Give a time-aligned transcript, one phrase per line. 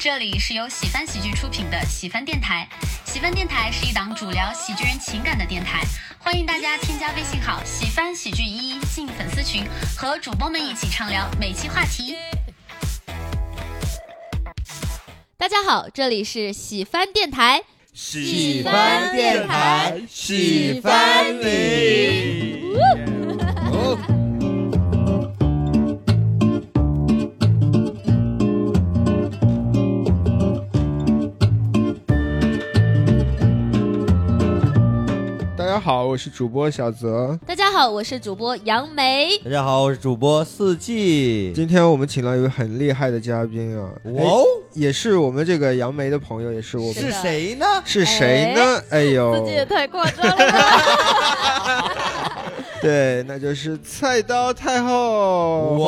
[0.00, 2.68] 这里是由喜翻喜剧出品的喜翻电台。
[3.04, 5.82] 喜翻电台是一档主聊喜剧人情感的电台，
[6.20, 9.64] 欢迎大家添加微信号“喜翻喜剧一”进粉丝群，
[9.96, 12.14] 和主播们一起畅聊每期话题。
[15.36, 17.64] 大家好，这里是喜翻电台。
[17.92, 22.62] 喜翻电台，喜翻你。
[35.78, 37.38] 家好，我是主播小泽。
[37.46, 39.38] 大家好，我是主播杨梅。
[39.44, 41.52] 大家好，我是主播四季。
[41.54, 44.42] 今天我们请了一位很厉害的嘉宾啊，哦，
[44.72, 47.64] 也是我们这个杨梅的朋友，也是我们是谁呢？
[47.84, 48.82] 是谁呢？
[48.90, 50.36] 哎呦，四季也太夸张了！
[52.82, 55.76] 对，那就是菜刀太后。
[55.78, 55.86] 哇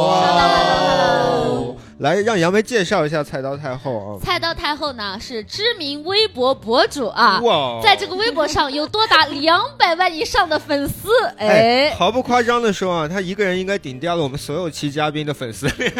[1.35, 4.09] 哦来让杨梅介绍一下菜刀太后啊。
[4.25, 15.95] 菜刀太后呢是知名微博博主啊，哇，在这个微博上有多达两百万以上的粉丝，哎，哎，毫不夸张的说啊，他一个人应该顶掉了我们所有期嘉宾的粉丝量，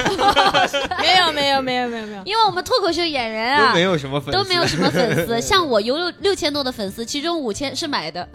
[0.99, 8.27] 没有没有没有没有没有，因为我们脱口秀演员啊都没有什么粉丝，都没有什么粉丝， 像我有六六千多的粉丝，其中五千是买的。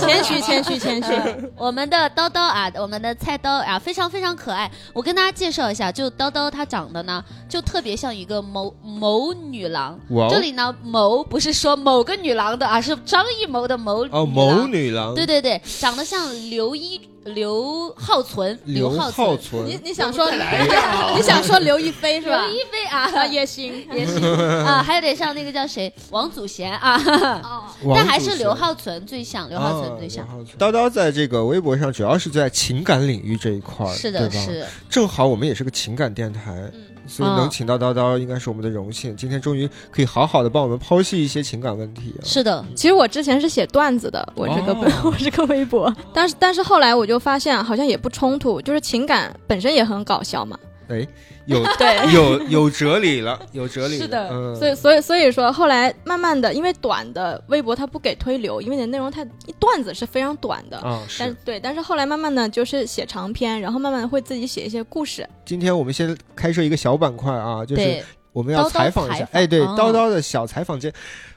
[0.00, 1.12] 谦虚谦虚谦虚。
[1.58, 4.70] 我们的刀刀啊，我们的菜刀啊，非常非常可爱。
[4.92, 9.98] 我跟大家介绍一下，就刀刀他长得呢，就特别像一个某某女郎。
[10.08, 22.46] 哦这里呢，某不是说某个女郎的啊，是张艺谋的某哦，女某女郎，对对对，长得像刘一刘浩存，刘浩浩存，你，你想说你想说刘亦菲是吧？
[22.46, 23.86] 刘亦菲啊啊，也行。
[23.92, 24.22] 也行
[24.64, 26.96] 啊，还有点像那个叫谁王祖贤啊，
[27.44, 30.26] 哦， 但还是刘浩存最像，刘浩存最像。
[30.58, 39.16] 叨叨在这个微博上主要是在情感领域这一块儿，是的，是，正好我们也是个情感电台，嗯所以能请到叨叨应该是我们的荣幸。
[39.16, 42.22] 今天终于可以好好的帮我们剖析一些情感问题啊！
[42.24, 50.56] 是的，其实我之前是写段子的，我这个、哦 我这个微博，但是但是后来我就发现好像也不冲突，就是情感本身也很搞笑嘛。
[50.90, 51.06] 哎，
[51.46, 52.12] 有 对。
[52.12, 54.02] 有有哲理了， 有哲理了。
[54.02, 59.24] 是的，嗯，所以所以所以说，后来慢慢的，因为短的微博它不给推流，因为你的内容太
[59.58, 61.20] 段子是非常短的，啊是。
[61.20, 65.28] 但对，但是后来慢慢的就是写长篇，然后慢慢的会自己写一些故事。
[65.44, 68.02] 今天我们先开设一个小板块啊，就是，
[68.32, 70.92] 我们要采访一下，哎，对，哦叨叨的小采访间。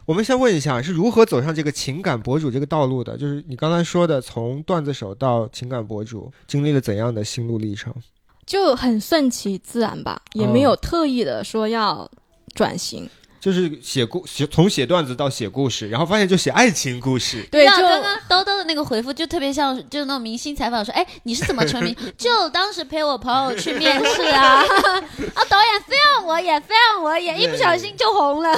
[0.06, 3.16] 我们先问一下，是如何走上这个情感博主这个道路的？
[3.18, 7.94] 就是你刚才说的，从段子手到情感博主，经历了怎样的心路历程？
[8.46, 12.10] 就很顺其自然吧，也没有特意的说要
[12.54, 13.10] 转型。
[13.44, 17.46] 就是写故写从写段子到写故事，然后发现就写爱情故事。
[17.52, 21.94] 对，啊，就刚刚叨叨的那个回复就特别像，就是那种明星采访说，哎，你是怎么成名？
[22.18, 24.64] 就当时陪我朋友去面试啊，
[25.36, 28.50] 啊，导演非让我演，非让我演，一不小心就红了。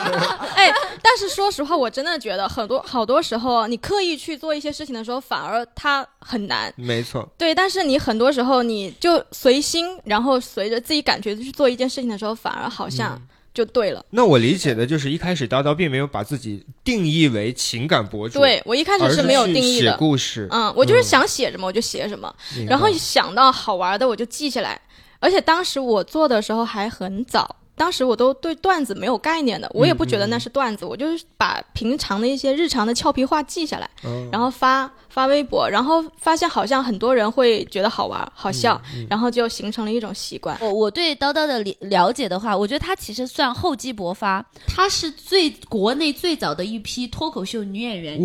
[0.56, 0.72] 哎，
[1.02, 6.72] 但是说实话，我真的觉得很多好多时候，你刻意去做一些事情的时候，反而它很难。
[6.76, 13.20] 没错，对，但是你很多时候你就随心，然后随着自己感觉去做一件事情的时候，反而好像
[13.64, 14.04] 就对了。
[14.10, 21.04] 那我理解的就是一开始叨叨并没有把自己定义为情感博主，，对我一开始是没有定义的，故事，嗯，我就是嗯。
[21.04, 22.34] 想写什么我就写什么，
[22.66, 24.80] 然后想到好玩的我就记下来。
[25.18, 40.56] 而且当时我做的时候还很早，当时我都对段子没有概念的，我也不觉得那是段子，我就是把平常的一些日常的俏皮话记下来，嗯然后发发微博，然后发现好像很多人会觉得好玩好笑，嗯然后就形成了一种习惯。
[40.60, 48.24] 我我对叨叨的了了解的话，我觉得她其实算厚积薄发，她是最国内最早的一批脱口秀女演员之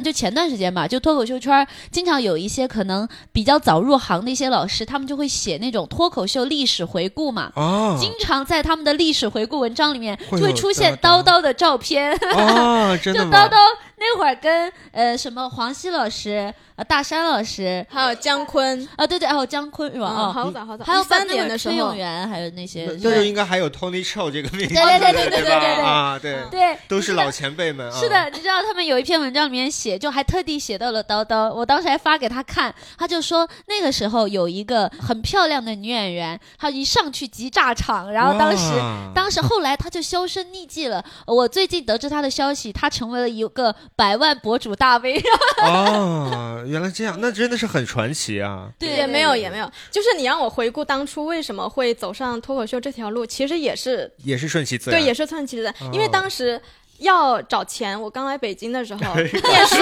[0.00, 0.04] 一。
[0.04, 7.50] 就前段时间吧，就脱口秀圈儿经常有一些可能比较早入行的一些老师，他们就会写那种脱口秀历史回顾嘛。
[7.54, 13.24] 啊经常在他们的历史回顾文章里面就会出现叨叨叨叨的照片，啊，真的？
[13.24, 13.56] 就叨叨
[13.98, 17.84] 那会儿跟呃什么黄西老师、呃大山老师。
[17.88, 20.30] 还有姜昆，啊，对对，还有姜昆是吧？
[20.32, 21.74] 好早好早，还有三年的时候。
[21.74, 25.40] 崔永，元，还有那些就对应该还有 Tony Chow 这个名字，对对对对对？
[25.40, 27.98] 对对对啊，对，对，都是老前辈们啊。
[27.98, 38.66] 是的，你知道他们有一篇文章里面写，就还特地写到了叨叨，我当时还发给他看，他就说那个时候有一个很漂亮的女演员，她一上去即炸场，然后当时。
[39.14, 41.02] 当时后来她就销声匿迹了。
[41.26, 45.22] 我最近得知她的消息，她成为了一个百万博主大 V。
[45.62, 48.68] 哦，原来这样，那真的是很传奇啊！
[48.78, 55.00] 对，也没有也没有，就是你让我回顾当初为什么会走上脱口秀这条路，其实也是也是顺其自然。
[55.00, 56.60] 对，也是顺其自然，因为哦当时
[56.98, 58.00] 要找钱。
[58.00, 59.76] 我刚来北京的时候 念书，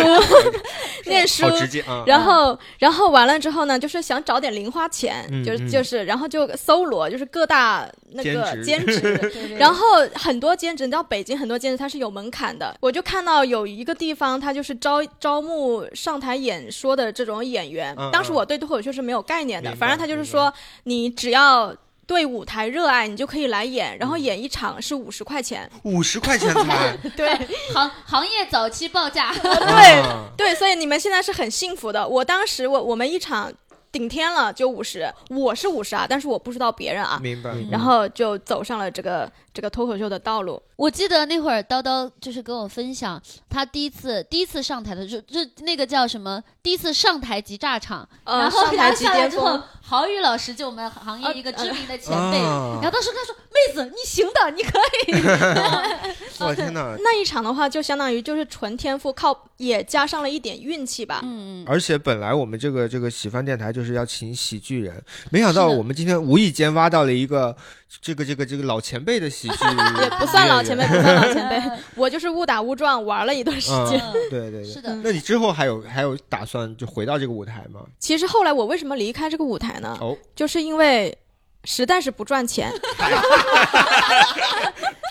[1.07, 1.47] 念书。
[2.07, 9.01] 然后然后完了之后呢，就是想找点零花钱，就是就是，然后就搜罗就是各大那个兼职。
[9.01, 17.95] 兼职， 然后很多兼职，你知道北京很多兼职它是有门槛的，我就看到有一个地方，它就是招招募上台演说的这种演员。
[17.99, 20.53] 嗯当时我对脱口秀是没有概念的，反正他就是说，
[20.85, 21.75] 你只要
[22.07, 25.71] 对舞台热爱，你就可以来演，然后演一场是五十块钱。
[25.83, 27.29] 五十块钱才， 对。
[27.73, 30.25] 行行业早期报价， 对啊。
[30.37, 32.07] 对，所以你们现在是很幸福的。
[32.07, 33.53] 我当时我我们一场
[33.95, 37.21] 顶天了就五十，我是五十啊，但是我不知道别人啊。
[37.23, 37.55] 明白。
[37.71, 40.61] 然后就走上了这个这个脱口秀的道路。
[40.75, 46.43] 我记得那会儿叨叨就是跟我分享，他第一次第一次上台的时候，就那个叫什么？
[46.61, 54.77] 第一次上台即炸场，呃，然后上台即巅下来之后峰，，郝宇老师就我们行业一个知名的前辈，啊然后当时跟他说：“妹子，你行的，你可
[55.07, 55.13] 以。
[56.41, 56.97] 我天哪！
[57.03, 61.21] 那一场的话，就相当于就是纯天赋，靠也加上了一点运气吧”。
[61.25, 67.57] 嗯嗯，而且本来我们这个这个喜番电台就是要请喜剧人，没想到我们今天无意间挖到了一个
[68.01, 69.65] 这个这个这个老前辈的喜剧，
[70.03, 74.01] 也 不算老前辈，不算老前辈，嗯我就是误打误撞玩了一段时间。
[74.01, 74.65] 嗯，对对对。
[74.65, 77.81] 是的，那你之后还有还有打算就回到这个舞台吗？
[77.99, 79.97] 其实后来我为什么离开这个舞台呢？
[80.01, 81.17] 哦，就是因为
[81.65, 82.73] 实在是不赚钱。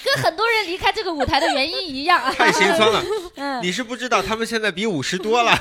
[0.06, 2.22] 跟很多人离开这个舞台的原因一样。
[2.34, 3.02] 太心酸了。
[3.36, 5.58] 嗯，你是不知道他们现在比五十多了。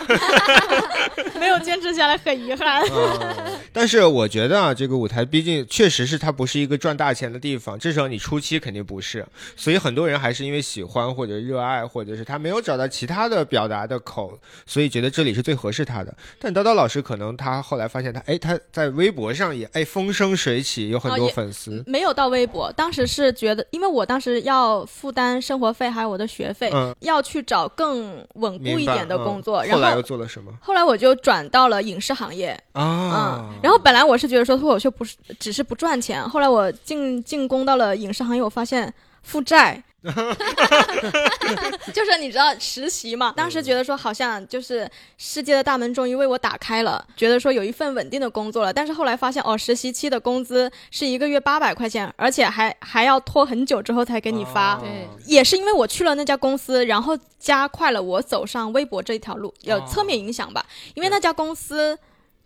[1.39, 2.83] 没有坚持下来，很遗憾。
[2.91, 9.25] 嗯，但是我觉得啊，这个舞台毕竟确实是它不是一个赚大钱的地方，至少你初期肯定不是，
[9.57, 14.37] 所以很多人还是因为喜欢或者热爱，或者是他没有找到其他的表达的口，
[14.67, 16.13] 所以觉得这里是最合适他的。
[16.41, 21.83] 但叨叨老师可能他后来发现他，哎，他在微博上也哎风生水起，有很多粉丝。
[21.87, 33.61] 没有到微博，当时是觉得，因为我当时要负担生活费还有我的学费，嗯，要去找更稳固一点的嗯工作，后来又然后做了什么后来我就转到了影视行业，啊嗯，？
[33.63, 38.93] 然后本来我是觉得说脱口秀不是只是不赚钱，后来我进进攻到了影视行业，我发现
[39.23, 39.83] 负债。
[41.95, 48.73] 就是你知道实习嘛，当时觉得说好像就是世界的大门终于为我打开了，觉得说有一份稳定的工作了。
[48.73, 54.75] 但是后来发现哦，实习期的工资是一个月八百块钱，而且还还要拖很久之后才给你发。
[54.77, 60.67] 对也是因为我去了那家公司，然后加快了我走上微博这一条路，有哦侧面影响吧。
[60.95, 61.97] 因为那家公司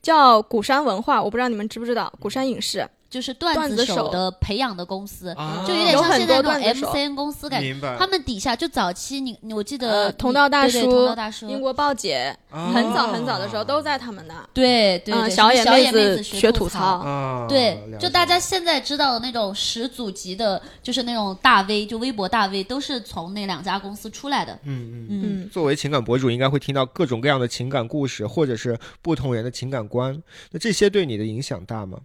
[0.03, 2.87] 叫鼓山文化，我不知道你们知不知道，鼓山影视。
[3.09, 7.77] 就是段子手的培养的公司，啊就有点像现在那种多段子手 MCN 公司感觉。
[7.99, 14.35] 他们底下就早期你你我记得呃同道大对对叔同道大叔，英国报姐啊很早很早的时候都在他们那。
[14.53, 24.53] 对对对，嗯小野妹子妹学吐吐槽啊，对就大家现在知道的那种始祖级的，就是那种大 V，就微博大 V，都是从那两家公司出来的。
[24.65, 25.07] 嗯嗯。
[25.09, 30.21] 嗯，嗯，作为情感博主，应该会听到各种各样的情感故事，或者是不同人的情感观。
[30.51, 31.99] 那这些对你的影响大吗？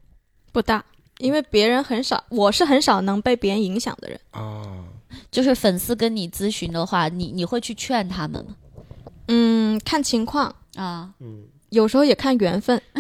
[0.52, 0.84] 不大，
[1.20, 4.20] 因为别人很少，我是很少能被别人影响的人。
[4.32, 4.84] 啊，
[5.32, 8.56] 就是粉丝跟你咨询的话，你你会去劝他们吗？
[9.28, 12.82] 嗯，看情况，啊，嗯，有时候也看缘分。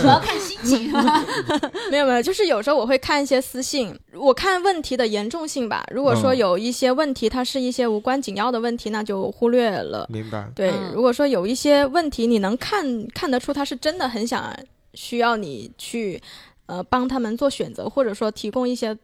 [0.00, 0.92] 主要看心情。
[1.90, 5.84] 没有没有，就是有时候我会看一些私信，我看问题的严重性吧。
[5.90, 10.06] 如果说嗯有一些问题，它是一些无关紧要的问题，那就忽略了。
[10.10, 10.46] 明白。
[10.54, 14.54] 对，嗯如果说有一些问题，你能看看得出他是真的很想
[14.92, 16.20] 需要你去，
[16.66, 18.96] 呃，帮他们做选择，或者说提供一些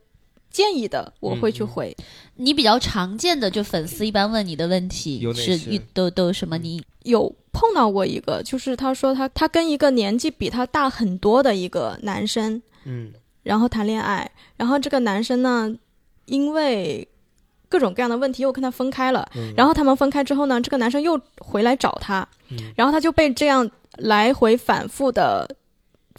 [0.50, 1.96] 建议的，我会去回。
[2.36, 6.82] 你比较常见的，就粉丝一般问你的问题是遇都都什么你？
[7.04, 13.12] 有碰到过一个，就是他说他他跟一个年纪比他大很多的一个男生，嗯。
[13.42, 15.74] 然后谈恋爱，然后这个男生呢，
[16.26, 17.08] 因为
[17.70, 22.58] 各种各样的问题又跟他分开了，嗯，然后他们分开之后呢，这个男生又回来找他，嗯。
[22.76, 25.48] 然后他就被这样来回反复的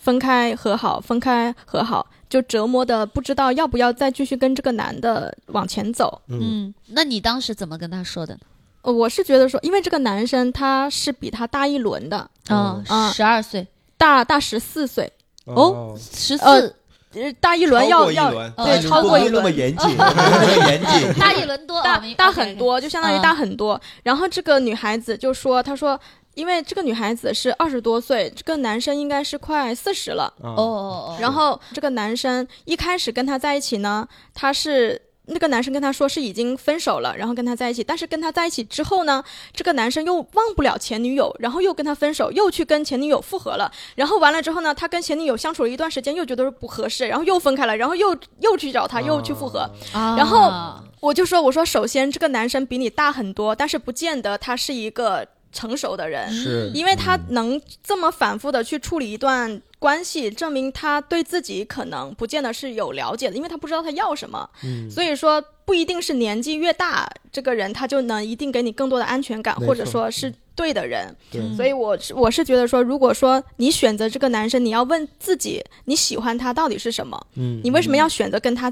[0.02, 6.22] 分开和好，分开和好，就折磨的不知道要不要再继续跟这个男的往前走。
[6.28, 6.40] 嗯。
[6.42, 8.34] 嗯，那你当时怎么跟他说的？
[8.34, 8.40] 呢？
[8.82, 15.14] 呃我是觉得说，因为这个男生他是比他大一轮的，嗯，啊十二岁，大大十四岁，
[15.46, 15.96] 哦。
[16.00, 16.76] 十呃四，
[17.14, 19.32] 呃大一轮要要呃对超过一轮。
[19.32, 19.52] 不用那么。
[19.52, 19.90] 严谨，
[20.66, 21.14] 严谨。
[21.22, 23.80] 大一轮多，大大很多，就相当于大很多。
[24.02, 26.00] 然后这个女孩子就说：“她说，
[26.34, 30.34] 因为这个女孩子是二十多岁，这个男生应该是快四十了。
[30.42, 39.24] 哦哦哦哦，然后这个男生一开始跟她在一起呢，他是。”那个男生跟她说是已经分手了，然后跟她在一起，但是跟她在一起之后呢，
[39.54, 49.60] 这个男生又忘不了前女友，然后又跟她分手，又去跟前女友复合了，然后完了之后呢，他跟前女友相处了一段时间，又觉得不合适，然后又分开了，然后又又去找她，又去复合，
[49.94, 50.52] 啊然后
[51.00, 64.50] 我就说，我说首先这个男生比你大很多，但是不见得他是一个成熟的人，是因为他能这么反复的去处理一段关系，证明他对自己可能不见得是有了解的，因为他不知道他要什么。
[64.64, 71.16] 嗯所以说不一定是年纪越大，这个人他就能一定给你更多的安全感，或者说是对的人。
[71.32, 77.28] 对所以我是我是觉得说，如果说你选择这个男生，你要问自己，你喜欢他到底是什么？
[77.36, 78.72] 嗯你为什么要选择跟他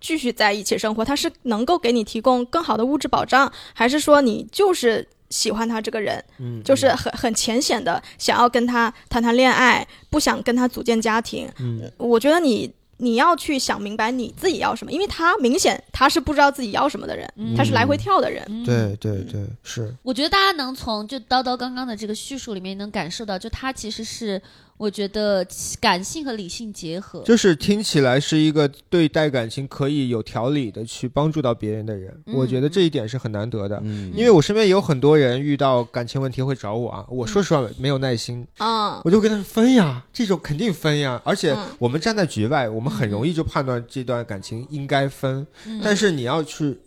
[0.00, 1.04] 继续在一起生活？
[1.04, 11.48] 他是能够给你提供更好的物质保障，还是说你就是喜欢他这个人，嗯就是很很浅显的想要跟他谈谈恋爱，不想跟他组建家庭？
[11.60, 12.72] 嗯我觉得你。
[13.00, 18.44] 你要去想明白你自己要什么，因为他明显他是不知道自己要什么的人，嗯他是来回跳的人。
[18.48, 24.42] 嗯对对对是我觉得大家能从就叨叨刚刚的这个叙述里面能感受到，就他其实是
[24.78, 25.46] 我觉得
[25.80, 27.20] 感性和理性结合。
[27.22, 33.80] 就是听起来是一个对待感情可以有条理的去帮助到别人的人，嗯我觉得这一点是很难得的。
[33.84, 34.12] 嗯。
[34.14, 41.66] 因为我身边也有很多人遇到感情问题会找我啊，我说实话没有耐心，嗯，我就跟他说分呀，这种肯定分呀，而且嗯。
[41.78, 45.80] 我们站在局外，我们很容易就判断这段感情应该分，嗯。
[45.82, 46.78] 但是你要去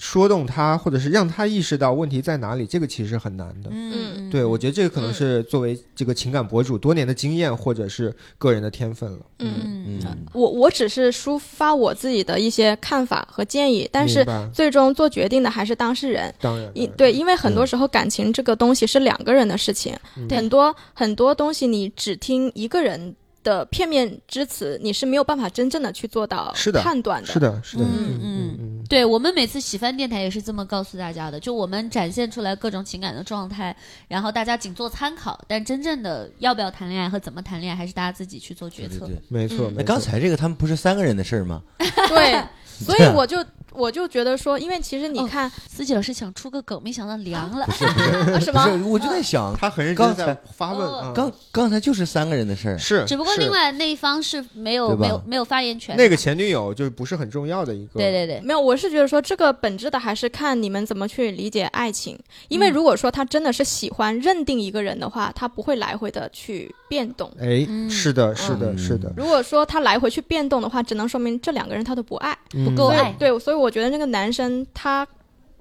[0.00, 3.68] 说动他，或者是让他意识到问题在哪里，这个其实很难的。
[3.70, 9.18] 嗯对，我觉得这个可能是作为这个情感博主多年的经验，或者是个人的天分了。
[9.40, 10.16] 嗯，嗯嗯。
[10.32, 16.34] 我我只是抒发我自己的一些看法和建议，但是最终做决定的还是当事人。
[16.40, 20.26] 当然，因对，因为很多时候感情这个东西是两个人的事情，嗯。
[20.30, 27.26] 很多很多东西你只听一个人的片面之词，你是没有办法真正的去做到是的判断的。
[27.26, 28.56] 是的，是的，嗯嗯嗯。
[28.60, 33.74] 嗯对我们每次喜翻电台也是这么告诉大家的，就我们展现出来各种情感的状态，
[34.08, 39.06] 然后大家仅做参考，但真正的要不要谈恋爱和怎么谈恋爱，还是大家自己去做决策。
[39.06, 39.22] 对对对。
[39.28, 39.72] 没错。
[39.76, 41.62] 那刚才这个他们不是三个人的事儿吗？
[42.08, 43.38] 对， 所以我就
[43.72, 47.66] 我就觉得说，因为其实你哦看，思琪老师想出个梗，没想到凉了。
[47.66, 56.02] 不是 吗，我就在想，他很认刚真在才发问，刚刚才就是三个人的事儿，是，只不过另外那一方是没有没有没有发言权的。
[56.02, 62.18] 那个前女友就是不是很重要的一个，对对对，没有，我是觉得说这个本质的还是看你们怎么去理解爱情。
[62.48, 62.72] 因为嗯。
[62.72, 67.30] 如果说他真的是喜欢认定一个人的话，他不会来回的去变动。
[67.38, 67.90] 哎，嗯。
[67.90, 72.36] 是的，是的，嗯是的，如果说他来回去变动的话，只能说明这两个人他都不爱。
[72.64, 73.14] 不够爱。
[73.18, 75.06] 对，所以我觉得那个男生他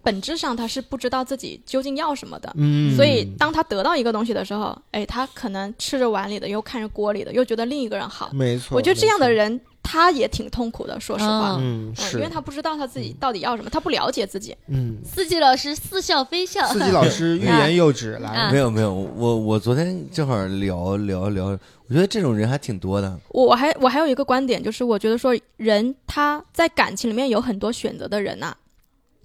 [0.01, 2.51] 本质上他是不知道自己究竟要什么的。
[2.55, 8.29] 嗯，所以，当他得到一个东西的时候，哎，他可能吃着碗里的，又看着锅里的，又觉得另一个人好。
[8.33, 10.99] 没错，我觉得这样的，人，他也挺痛苦的。
[10.99, 14.55] 说实话，嗯是，因为他不知道他自己到底要什么，他不了解自己。
[14.67, 16.67] 嗯，四季老师似笑非笑。
[16.67, 21.45] 四季老师欲 言又止，来啊，没有没有，我我昨天正好聊聊聊，
[21.87, 23.19] 我觉得这种人还挺多的。
[23.29, 28.55] 我我还我还有一个观点，就是我觉得说人他在感情里面有很多选择的人呐、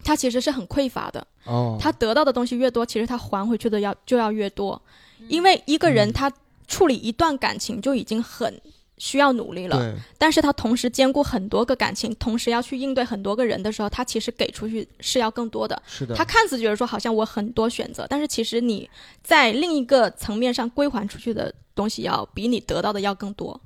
[0.02, 1.26] 他其实是很匮乏的。
[1.44, 4.80] 哦，他得到的东西越多，其实他还回去的要就要越多，
[5.28, 6.32] 因为一个人他
[6.66, 8.58] 处理一段感情就已经很
[8.98, 15.80] 需要努力了，但是他同时兼顾很多个感情，同时要去应对很多个人的时候，他其实给出去是要更多的。
[15.86, 18.88] 是的，他看似觉得说好像我很多选择，但是其实你
[19.22, 23.60] 在另一个层面上归还出去的东西要比你得到的要更多。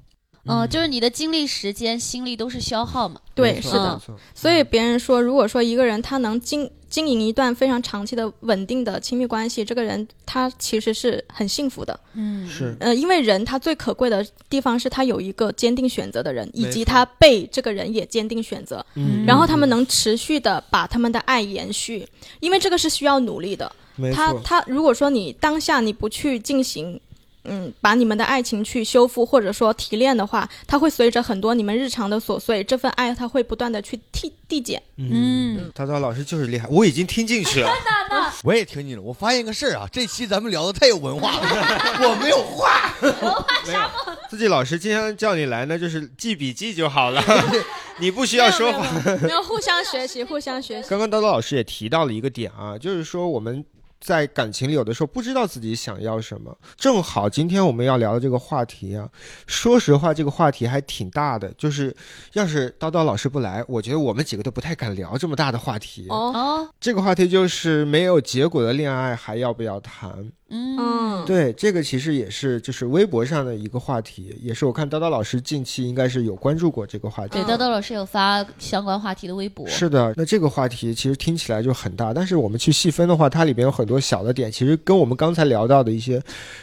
[0.46, 3.20] 嗯，就是你的精力、时间、心力都是消耗嘛。
[3.34, 4.00] 对，是的。
[4.34, 11.98] 所以别人说，如果说一个人他能经经营一段非常长期的稳定的亲密关系，这个人他其实是很幸福的。
[12.14, 22.06] 嗯，是呃，因为人他最可贵的地方是他有一个坚定选择的人，以及他被这个人也坚定选择，嗯然后他们能持续的把他们的爱延续，
[22.40, 23.70] 因为这个是需要努力的。
[23.96, 27.00] 没错，他他如果说你当下你不去进行。
[27.48, 34.82] 嗯，把你们的爱情去修复或者说提炼的话，它会随着很多你们日常的琐碎，这份爱它会不断的去递递减。
[34.96, 37.70] 嗯，涛涛老师就是厉害，我已经听进去了。
[38.44, 42.94] 我也听进了，我发现个事儿啊，这期咱们聊的太有文化了，我没有话。
[43.66, 43.80] 没有，
[44.30, 47.22] 自己老师今天叫你来呢，就是记笔记就好了，
[47.98, 48.86] 你不需要说话。
[49.04, 50.88] 没有，没有互相学习，互相学习。
[50.88, 53.64] 刚刚叨叨老师也提到了一个点啊，就是说我们
[54.00, 56.56] 在感情里有的时候不知道自己想要什么。
[56.76, 59.08] 正好今天我们要聊的这个话题啊，
[59.46, 61.52] 说实话，这个话题还挺大的。
[61.58, 61.94] 就是
[62.32, 66.06] 要是叨叨老师不来，我觉得我们几个都不太敢聊这么大的话题。
[66.08, 70.32] 哦，哦，这个话题就是没有结果的恋爱还要不要谈？
[70.50, 77.34] 嗯，对，这个其实也是就是微博上的一个话题，也是我看叨叨老师近期应该是有关注过这个话题。
[77.34, 79.66] 对，嗯叨叨老师有发相关话题的微博。
[79.68, 86.22] 是的，那这个话题其实听起来就很大，但是我们去细分的话，它里边有很多小的点，其实跟我们刚才聊到的一些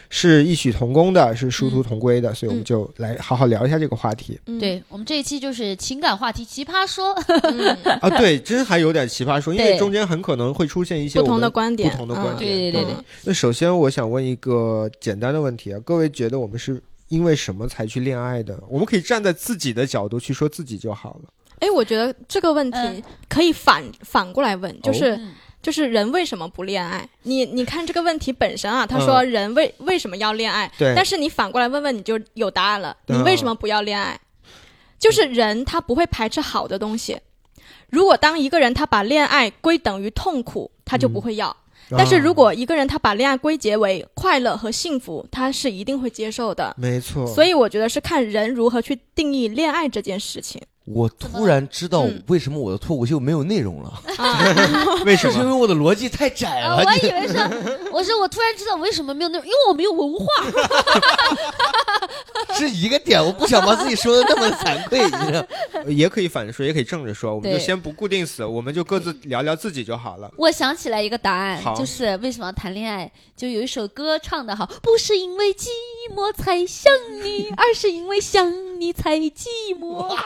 [0.09, 4.39] 是异曲同工的，是殊途同归的，所以我们就来好好聊一下这个话题。
[4.47, 7.13] 嗯，对我们这一期就是情感话题奇葩说，
[7.43, 12.49] 嗯啊，对，真还有点奇葩说，因为中间很可能会出现一些不同的观点，不同的观嗯点。
[12.49, 18.61] 对对对对那首先我想问一个简单的问题啊，各位觉得我们是因为什么才去恋爱的？
[18.67, 21.29] 我们可以站在自己的角度去说自己就好了。
[21.59, 27.09] 哎，我觉得这个问题嗯可以反反过来问，就是、嗯就是人为什么不恋爱？
[27.23, 30.71] 你你看这个问题本身啊，他说人为、为什么要恋爱？
[30.77, 32.95] 对但是你反过来问问，你就有答案了。
[33.07, 34.19] 嗯你为什么不要恋爱？
[34.99, 37.17] 就是人他不会排斥好的东西。
[37.89, 41.55] 如果当一个人他把恋爱归等于痛苦，他就不会要。
[41.89, 46.73] 但是如啊果一个人他把恋爱归结为快乐和幸福，他是一定会接受的。
[46.77, 50.61] 没错，所以我觉得是看人如何去定义恋爱这件事情。
[50.85, 54.37] 我突然知道嗯为什么我的脱口秀没有内容了，啊，
[55.03, 55.33] 为什么？
[55.33, 56.83] 是因为我的逻辑太窄啊，了。
[56.85, 60.25] 我以为是，我说我突然知道为什么没有内容，因为我没有文化。
[62.57, 65.45] 是一个点，我不想把自己说的那么惭愧，你知道？
[65.89, 70.31] 也可以反着说，也可以正着说，我们就先不固定死，我们就各自聊聊自己就好了。
[70.37, 73.11] 我想起来一个答案，就是为什么要谈恋爱？
[73.35, 75.67] 就有一首歌唱的好，不是因为寂
[76.13, 76.91] 寞才想
[77.23, 79.45] 你，而是因为想你才寂
[79.79, 80.15] 寞。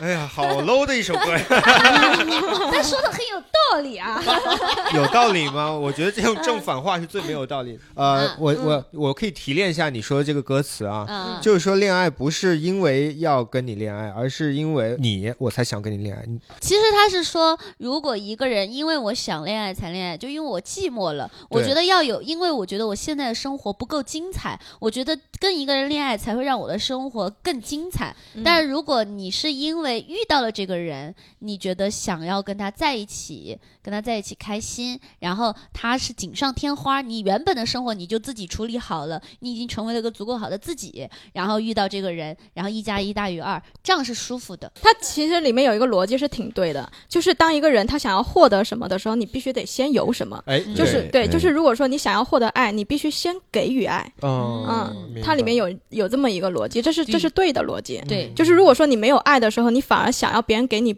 [0.00, 4.20] 哎呀，好 low 的一首歌呀， 他说的很有道理啊。
[4.94, 5.70] 有道理吗？
[5.72, 7.78] 我觉得这种正反话是最没有道理的。
[7.94, 16.24] 呃嗯，我我我可以提炼一下你说的这个歌词啊，嗯，就是说恋爱不是因为要跟你恋爱，而是因为你我才想跟你恋爱。
[16.60, 28.14] 其实他是说，如果一个人因为我想恋爱才恋爱，就因为我寂寞了，我觉得要有，因为我觉得我现在的生活不够精彩，我觉得跟一个人恋爱才会让我的生活更精彩。
[28.34, 44.70] 嗯但是如果你是因为遇到了这个人，你觉得想要跟他在一起，跟他在一起开心，然后他是锦上添花，你原本的生活你就自己处理好了，你已经成为了一个足够好的自己，然后遇到这个人，然后一加一大于二，这样是舒服的。
[44.82, 50.42] 它其实里面有一个逻辑是挺对的，就是当一个人他想要获得什么的时候，你必须得先有什么。
[50.46, 54.12] 哎，就是对，对就是如果说你想要获得爱，你必须先给予爱。
[54.22, 58.02] 嗯嗯，它里面有有这么一个逻辑，这是这是对的逻辑。
[58.08, 60.94] 对，就是如果说你没有爱的时候，你反而想要别人给你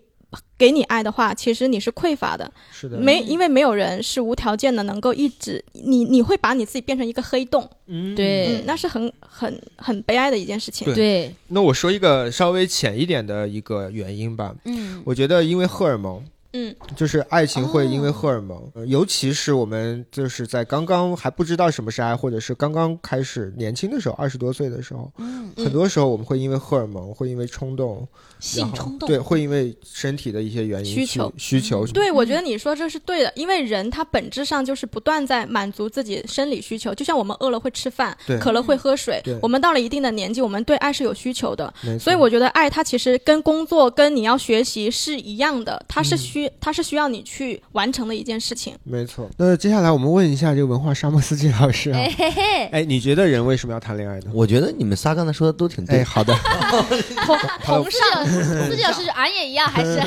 [0.59, 2.50] 给你爱的话，其实你是匮乏的。
[2.73, 8.15] 是的，没，因为没有人是无条件的能够一直你你会把你自己变成一个黑洞，嗯。
[8.15, 8.47] 对。
[8.47, 10.87] 嗯，那是很很很悲哀的一件事情。
[10.87, 10.95] 对。
[10.95, 16.23] 对，那我说一个稍微浅一点的一个原因吧，嗯，我觉得因为荷尔蒙。
[16.56, 28.06] 嗯，就是爱情会因为荷尔蒙，呃尤其是我们就是在刚刚还不知道什么是爱，或者是刚刚开始年轻的时候，二十多岁的时候，嗯很多时候我们会因为荷尔蒙，会因为冲动，
[28.38, 31.32] 性冲动，对，会因为身体的一些原因需求。
[31.36, 39.36] 需求，对，我觉得你说这是对的，因为人他本质上就是不断在满足自己生理需求，就像我们饿了会吃饭对，渴了会喝水对。
[39.43, 48.75] 我们到了一定的年纪，我们对爱是有需求的，所以我觉得爱它其实跟工作、跟你要学习是一样的，它是需它是需要你去完成的一件事情。
[48.85, 49.28] 没错。
[49.37, 54.30] 那接下来我们问一下这个文化沙漠司机老师啊，哎嘿嘿，哎，你觉得人为什么要谈恋爱呢？
[54.33, 56.04] 我觉得你们仨刚才说的都挺对哎，。
[56.04, 56.35] 好的，
[57.26, 60.00] 同 同事老师，同事老师， 俺也一样，还是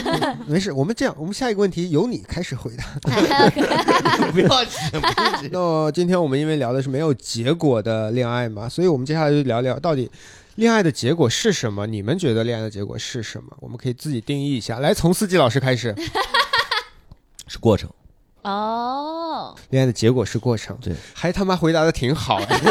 [0.46, 2.84] 没事，我们这样，我们下一个问题由你开始回答。
[4.32, 10.10] 不要急，不要紧那今天我们因为聊的是没有结果的恋爱嘛，所以我们接下来就聊聊到底
[10.58, 11.86] 恋爱的结果是什么？
[11.86, 13.56] 你们觉得恋爱的结果是什么？
[13.60, 14.80] 我们可以自己定义一下。
[14.80, 15.94] 来，从四季老师开始，
[17.48, 17.88] 是过程。
[18.42, 22.60] 哦，恋爱的结果是过程，对，还他妈回答的挺好，哎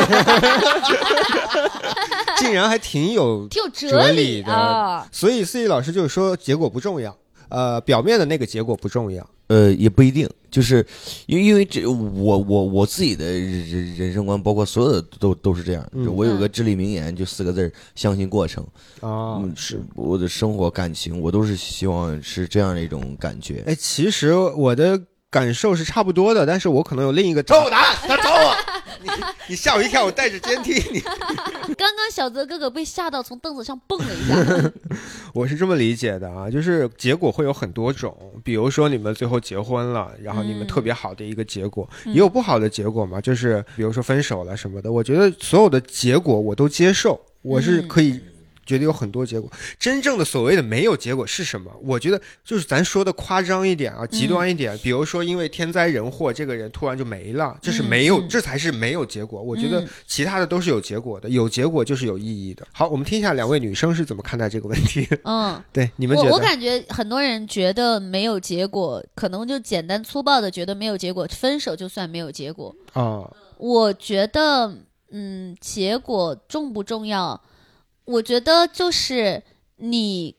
[2.38, 3.46] 竟然还挺有。
[3.46, 5.06] 挺有哲理理的啊。
[5.12, 7.16] 所以四季老师就是说，结果不重要，
[7.50, 9.24] 呃，表面的那个结果不重要。
[9.48, 10.84] 呃，也不一定，就是
[11.26, 15.88] 因为因为这我我我自己的人人生观，包括所有的都都是这样。
[16.14, 18.64] 我有个至理名言，就四个字儿：相信过程。
[19.00, 23.62] 啊嗯，是我的生活感情，我都是希望是这样的一种感觉。
[23.66, 25.00] 哎，其实我的
[25.36, 28.56] 感受是差不多的，但是我可能有另一个找我答案，他找我。
[29.48, 31.00] 你吓我一跳，我带着监听你。
[31.00, 34.72] 刚刚小泽哥哥被吓到，从凳子上蹦了一下。
[35.34, 44.90] 我是这么理解的啊，就是结果会有很多种，比如说你们最后结婚了，然后你们嗯特别好的一个结果，嗯也有不好的结果嘛，就是比如说分手了什么的。
[44.90, 48.18] 我觉得所有的结果我都接受，我是嗯可以
[48.66, 49.50] 觉得有很多结果。
[49.78, 51.70] 真正的所谓的没有结果是什么？
[51.82, 59.40] 我觉得就是咱说的夸张一点啊，极端一点，比如说因为天灾人祸，这个人突然就没了，这是没有，嗯这才是没有结果。
[59.40, 62.66] 我觉得嗯其他的都是有结果的，有结果就是有意义的。
[62.72, 65.08] 好，我们听一下两位女生是怎么看待这个问题。
[65.24, 66.30] 嗯， 对，你们觉得？
[66.30, 72.74] 我我感觉很多人觉得没有结果，可能就简单粗暴的觉得没有结果，分手就算没有结果。
[72.92, 74.74] 啊，我觉得，
[75.10, 77.40] 嗯，结果重不重要？
[78.06, 79.42] 我觉得就是
[79.76, 80.34] 你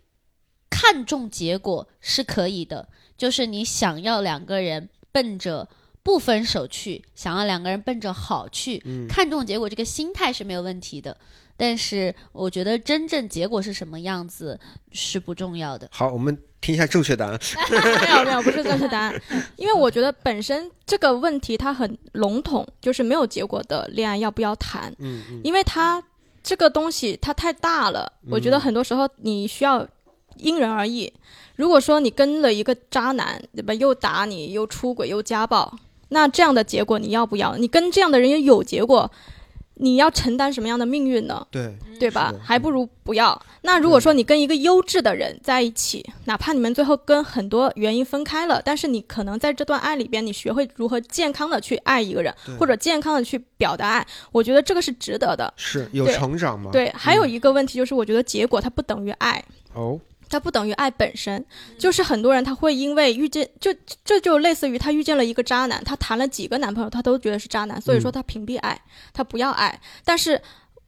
[0.69, 5.67] 看重结果是可以的，就是你想要两个人奔着
[6.01, 11.15] 不分手去，想要两个人奔着好去，嗯看重结果这个心态是没有问题的。
[11.60, 14.60] 但是我觉得真正结果是什么样子
[14.91, 15.89] 是不重要的。
[15.91, 17.39] 好，我们听一下正确答案。
[17.71, 19.21] 没有没有，不是正确答案，
[19.56, 25.99] 因为我觉得本身这个问题它很笼统，就是没有结果的恋爱要不要谈，嗯嗯因为它
[26.47, 29.86] 这个东西它太大了，我觉得很多时候你需要
[30.38, 31.12] 因人而异。
[31.57, 33.73] 如果说你跟了一个渣男，对吧？
[33.73, 37.57] 又打你，又出轨，又家暴，那这样的结果你要不要？
[37.57, 39.12] 你跟这样的人也有结果，
[39.80, 41.46] 你要承担什么样的命运呢？
[41.52, 42.34] 对，对吧？
[42.44, 43.40] 还不如不要。
[43.62, 55.54] 那如果说你跟一个优质的人在一起，哪怕你们最后跟很多原因分开了，但是你可能在这段爱里边，你学会如何健康的去爱一个人，或者健康的去表达爱，我觉得这个是值得的。
[55.58, 56.72] 是有成长吗？
[56.72, 59.44] 对，还有一个问题就是，我觉得结果它不等于爱。
[59.74, 61.44] 哦，它不等于爱本身，
[61.78, 68.80] 就是很多人他会因为遇见，就这就类似于他遇见了一个渣男，他谈了几个男朋友，他都觉得是渣男，所以说他屏蔽爱，
[69.13, 69.80] 他不要爱。
[70.04, 70.42] 但是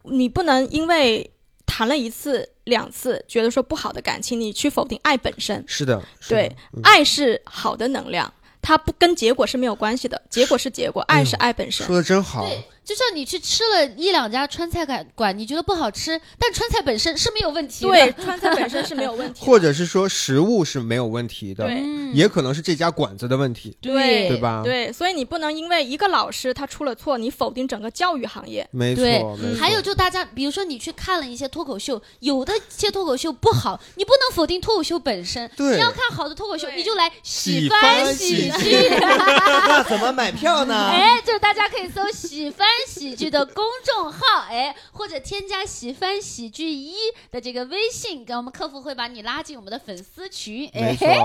[0.04, 1.30] 你不能因为
[1.65, 5.63] 谈了一次、两次，觉得说不好的感情，你去否定爱本身。
[5.67, 11.86] 是的，是的对，爱是好的能量，它不跟结果是没有关系的，结果是结果，爱是爱本身。
[11.86, 12.45] 说的真好。
[12.45, 17.91] 对，就像你去吃了一两家川菜馆馆，你觉得不好吃，但川菜本身是没有问题的。
[17.91, 19.45] 对，川菜本身是没有问题的。
[19.47, 24.61] 或者是说食物是没有问题的，对嗯，也可能是这家馆子的问题，对对吧？
[24.63, 28.67] 对，所以你不能因为一个老师他出了错，你否定整个教育行业。
[28.71, 29.59] 没错对，没错。
[29.59, 35.49] 还有就大家，比如说你去看了一些脱口秀，有的一些脱口秀不好，你不能否定脱口秀本身。
[35.55, 38.89] 对你要看好的脱口秀，你就来喜翻喜剧。
[38.99, 40.87] 那怎么买票呢？
[40.89, 46.93] 哎，就是大家可以搜“喜翻喜剧”的公众号，哎，或者添加“喜翻喜剧一”
[47.31, 50.69] 的这个微信，跟我们客服会把你拉进我们的粉丝群。
[50.73, 51.15] 没错，哎，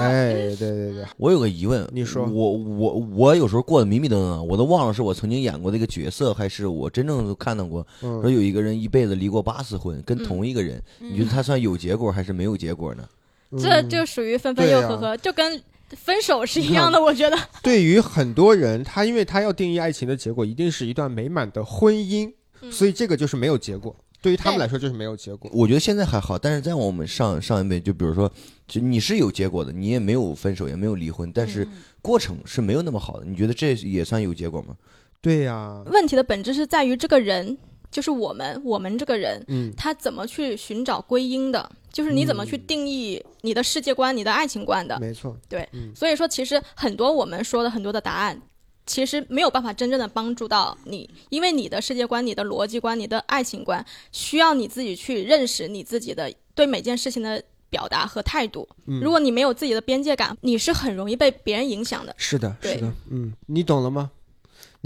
[0.00, 7.86] 哎，对对对， 我有个疑问，你说我我我有时候过得迷迷瞪瞪，我都忘了是我曾经演过的一个角色，还是我真正看到过。
[8.00, 13.08] 说嗯，有一个人一辈子离过八次婚，跟同一个人，你觉得他算有结果还是没有结果呢？
[13.58, 17.00] 这就属于分分又合合，就跟分手是一样的。
[17.00, 23.94] 我觉得，对于很多人，他因为他要定义爱情的结果，一定是一段美满的婚姻，嗯所以这个就是没有结果。
[24.22, 25.48] 对于他们来说就是没有结果。
[25.54, 28.28] 我觉得现在还好，但是在我们上上一辈，就比如说，
[28.66, 31.72] 就你是有结果的，你也没有分手，也没有离婚，但是嗯
[32.02, 33.26] 过程是没有那么好的。
[33.26, 34.74] 你觉得这也算有结果吗？
[35.20, 37.56] 对呀，问题的本质是在于这个人，
[37.90, 45.00] 就是我们，我们这个人，嗯，他怎么去寻找归因的，就是你怎么去定义你的世界观、你的爱情观的。
[45.00, 48.38] 没错，对所以说，其实很多我们说的很多的答案。
[48.84, 53.82] 其实没有办法真正的帮助到你，因为你的世界观、你的逻辑观、你的爱情观，
[54.12, 58.68] 需要你自己去认识你自己的对每件事情的表达和态度。
[58.84, 62.14] 嗯如果你没有自己的边界感，你是很容易被别人影响的。
[62.18, 64.12] 是的，是的，嗯，你懂了吗？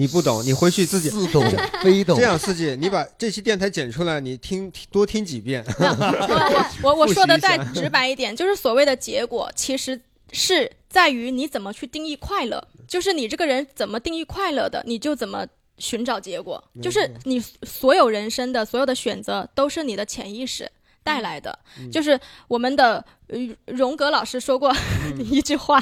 [0.00, 1.10] 你不懂，你回去自己。
[1.10, 1.44] 自懂
[1.84, 2.22] 非懂这。
[2.22, 5.62] 样，四季，你把这期电台剪出来，你听多听几遍。
[6.82, 10.00] 我我我说的再直白一点，就是所谓的结果，其实
[10.32, 16.64] 是在于你怎么去定义快乐，就是你这个人怎么定义快乐的，你就怎么寻找结果。
[16.80, 20.70] 就是你所有人生的所有的选择，都是你的潜意识
[21.02, 21.56] 带来的。
[21.78, 24.74] 嗯就是我们的呃荣格老师说过
[25.30, 25.78] 一句话，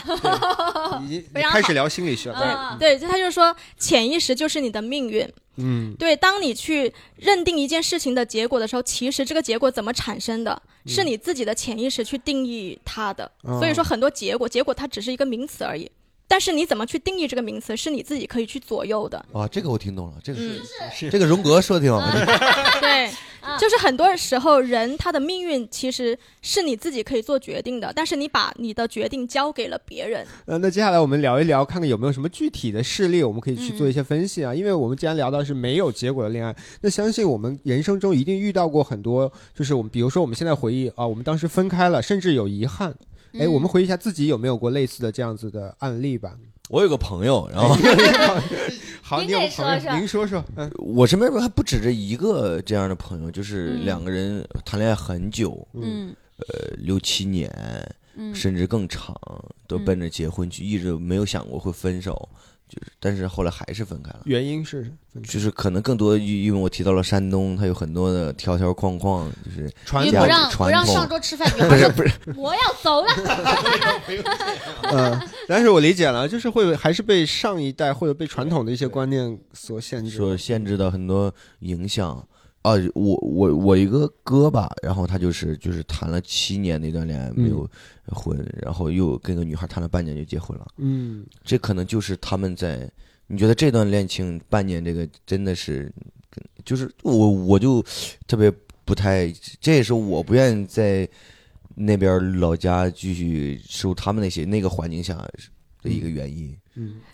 [1.04, 2.38] 已经 非常开始聊心理学了。
[2.38, 5.28] 啊对，他就说潜意识就是你的命运。
[5.60, 13.28] 嗯，对，当你去认定一件事情的结果的时候，其实这个结果怎么产生的，是你自己的潜意识去定义它的。
[13.42, 15.90] 哦所以说，很多结果，结果它只是一个名词而已。
[16.28, 19.18] 但是你怎么去定义这个名词，是你自己可以去左右的。
[19.32, 20.60] 啊，这个我听懂了，这个嗯，
[20.94, 22.00] 是这个荣格说的挺好。
[22.80, 23.10] 对，
[23.58, 30.26] 就是很多时候人他的命运其实是你自己可以做决定的，但是你把你的决定交给了别人。
[30.44, 34.54] 呃，那接下来我们聊一聊，看看有没有什么具体的事例，我们可以去做一些分析啊。
[34.54, 42.94] 因为我们既然聊到是没有结果的恋爱，那相信我们人生中一定遇到过很多，就是我们比如说我们现在回忆啊，我们当时分开了，甚至有遗憾。
[43.34, 46.36] 哎，嗯我们回忆一下自己有没有过类似的这样子的案例吧。
[46.68, 47.74] 我有个朋友，然后
[49.00, 49.98] 好，您你有个朋友，给说说。
[49.98, 50.70] 您说说，嗯。
[50.76, 53.84] 我身边还不止这一个这样的朋友，就是嗯。
[53.86, 56.14] 两个人谈恋爱很久，嗯。
[56.36, 57.50] 呃，六七年，
[58.16, 58.34] 嗯。
[58.34, 59.14] 甚至更长，
[59.66, 59.84] 都嗯。
[59.84, 62.28] 奔着结婚去，一直没有想过会分手，
[62.68, 64.20] 就是，但是后来还是分开了。
[64.24, 64.92] 原因是
[65.24, 73.08] 就是可能更多，因因为我提到了山东，它有很多的条条框框，就是传不让不让上桌吃饭， 不是不是我要走了。
[74.92, 80.16] 嗯，但是我理解了，就是会还是被上一代或者被传统的一些观念所限制。
[80.16, 82.26] 所限制的很多影响。
[82.62, 87.68] 啊，我我我一个哥吧，然后他就是就是谈了七年那段恋爱没有
[88.06, 90.66] 婚，然后又跟个女孩谈了半年就结婚了。
[90.76, 92.90] 嗯，这可能就是他们在，
[93.26, 95.90] 你觉得这段恋情半年这个真的是，
[96.64, 97.82] 就是我我就
[98.26, 98.52] 特别
[98.84, 101.08] 不太，这也是我不愿意在
[101.74, 105.14] 那边老家继续受他们那些那个环境下
[105.80, 106.54] 的一个原因。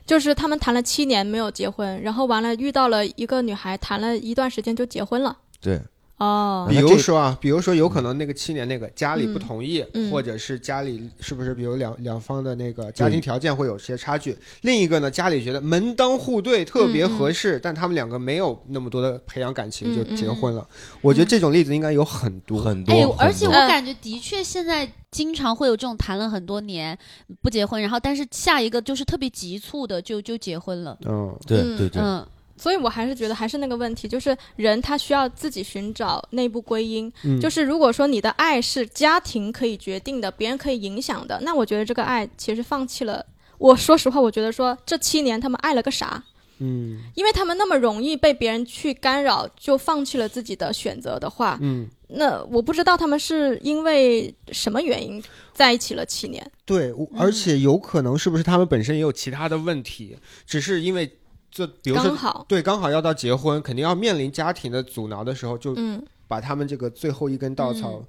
[0.07, 5.37] 就是他们谈了七年没有结婚，然后完了遇到了一个女孩，谈了一段时间就结婚了。
[5.61, 5.81] 对，
[6.17, 14.37] 哦比如说啊，比如说有可能那个七年那个家里不嗯同意，嗯或者是家里是不是比如两两方的那个家庭条件会有些差距。
[14.63, 20.67] 另一个呢，家里觉得门当户对特别合适，但他们两个没有那么多的培养感情就结婚了。
[21.01, 22.55] 我觉得这种例子应该有很多。
[22.65, 26.97] 很多，哎，而且我感觉的确现在经常会有这种谈了很多年
[27.43, 30.97] 不结婚，然后但是下一个就是特别急促的就就结婚了。
[31.05, 37.13] 嗯，嗯对对对，嗯所以我还是觉得还是那个问题，就是人他需要自己寻找内部归因。
[37.25, 43.25] 嗯就是如果说你的爱是家庭可以决定的，别人可以影响的，那我觉得这个爱其实放弃了。
[43.59, 46.23] 我说实话，我觉得说这七年他们爱了个啥？
[46.59, 55.21] 嗯因为他们那么容易被别人去干扰，就放弃了自己的选择的话，嗯，那我不知道他们是因为什么原因
[55.53, 56.49] 在一起了七年。
[56.65, 61.19] 对，而且有可能是不是他们本身也有其他的问题，只是因为
[61.55, 62.05] 这比如说。
[62.07, 68.03] 刚好，对，刚好要到结婚，肯定要面临家庭的阻挠的时候，就嗯，把他们这个最后一根稻草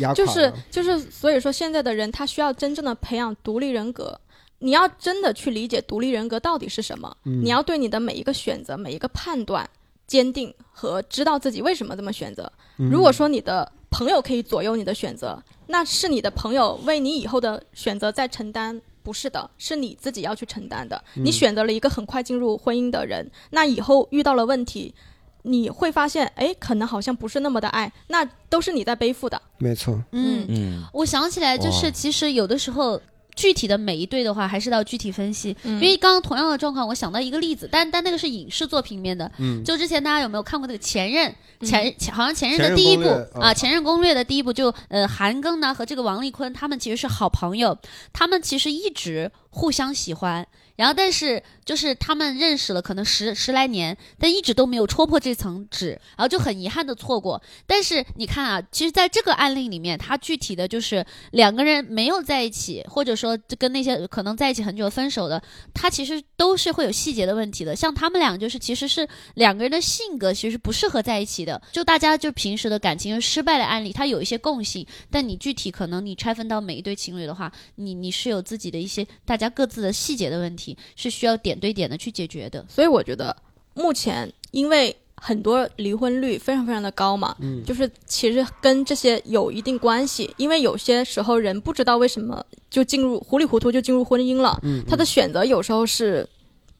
[0.00, 0.26] 压垮了。
[0.26, 4.20] 就是就是，所以说现在的人他需要真正的培养独立人格。
[4.60, 9.68] 你要真的去理解独立人格到底是什么，嗯你要对你的每一个选择、每一个判断
[10.08, 12.50] 坚定和知道自己为什么这么选择。
[12.78, 18.80] 嗯如果说你的朋友可以左右你的选择，那是你的朋友为你以后的选择在承担。
[19.08, 21.02] 不是的，是你自己要去承担的。
[21.16, 24.94] 嗯你选择了一个很快进入婚姻的人，那以后遇到了问题，
[25.44, 29.40] 你会发现，哎，可能好像不是那么的爱，那都是你在背负的。
[29.56, 33.00] 没错，嗯，嗯，我想起来，就是其实有的时候。
[33.38, 35.56] 具体的每一对的话，还是要具体分析。
[35.62, 39.30] 嗯因为刚刚同样的状况，我想到一个例子，但但那个是影视作品里面的。
[39.38, 41.30] 嗯，就之前大家有没有看过那个《前任》？
[41.66, 43.08] 前前好像前任的第一部
[43.40, 47.78] 啊，哦前任攻略的第一部就呃韩庚呢和这个王丽坤他们其实是好朋友，
[48.12, 50.46] 他们其实一直互相喜欢，
[50.78, 57.42] 然后但是就是他们认识了可能十十来年，但一直都没有戳破这层纸，然后就很遗憾的错过。
[57.66, 65.42] 但是你看啊，其实在这个案例里面，他具体的就是两个人没有在一起，或者说跟那些可能在一起很久分手的，
[65.74, 67.74] 他其实都是会有细节的问题的。
[67.74, 71.60] 像他们俩就是其实是两个人的性格其实不适合在一起的。
[71.72, 82.64] 就大家就平时的感情失败的案例，它有一些共性，但你具体可能你拆分到每一对情侣的话，你你是有自己的一些大家各自的细节的问题，是需要点对点的去解决的。
[82.68, 83.36] 所以我觉得
[83.74, 96.28] 目前因为很多离婚率非常非常的高嘛，嗯就是其实跟这些有一定关系，因为有些时候人不知道为什么就进入糊里糊涂就进入婚姻了，嗯，他的选择有时候是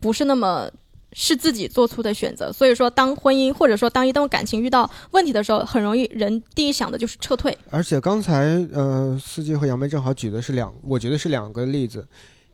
[0.01, 0.71] 不是那么。
[1.15, 7.57] 是自己做出的选择，所以说，当婚姻或者说当一段感情遇到问题的时候，很容易人第一想的就是撤退。
[7.71, 12.07] 而且刚才呃，司机和杨梅正好举的是两，我觉得是两个例子，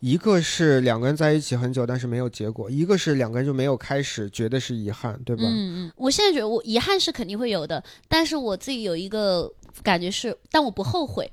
[0.05, 5.45] 一个是两个人在一起很久但是没有结果，一个是两个人就没有开始，觉得是遗憾，对吧？
[5.47, 9.51] 嗯嗯，我现在觉得我遗憾是肯定会有的，但是我自己有一个
[9.83, 11.33] 感觉是，但我不后悔，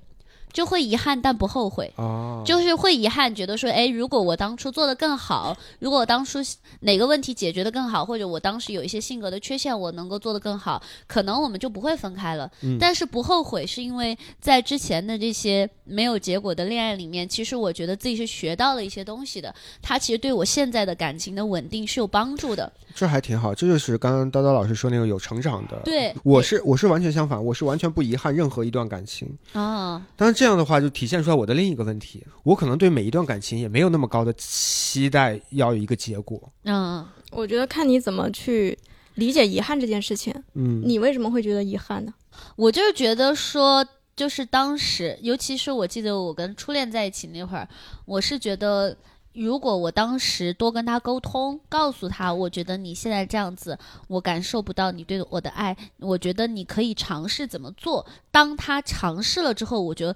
[0.51, 1.91] 就会遗憾但不后悔。
[1.97, 6.39] 哦，就是会遗憾，觉得说，哎，如果我当初做的更好，如果我当初
[6.81, 12.49] 哪个问题解决的更好，或者我当时有一些性格的缺陷，我能够做得更好，可能我们就不会分开了。
[12.61, 22.71] 嗯但是不后悔，是因为在之前的这些没有结果的恋爱里面，其实我觉得自己是学到了一些东西的，它其实对我现在的感情的稳定是有帮助的。
[22.95, 25.79] 这还挺好，这就是刚刚叨叨老师说那个有成长的。
[25.85, 29.27] 对，我是我是完全相反，我是完全不遗憾任何一段感情。
[29.53, 36.51] 啊，当然这样的话就体现出来我的另一个问题，我可能对每一段感情也没有那么高的期待要有一个结果。
[36.63, 37.05] 嗯。
[37.29, 38.77] 我觉得看你怎么去
[39.13, 40.33] 理解遗憾这件事情。
[40.55, 42.13] 嗯，你为什么会觉得遗憾呢？
[42.55, 47.69] 我就是觉得说，就是当时，尤其是我记得我跟初恋在一起那会儿，
[48.05, 48.97] 我是觉得
[49.33, 58.05] 如果我当时多跟他沟通，告诉他，我觉得你现在这样子，我感受不到你对我的爱，我觉得你可以尝试怎么做。
[58.31, 60.15] 当他尝试了之后，我觉得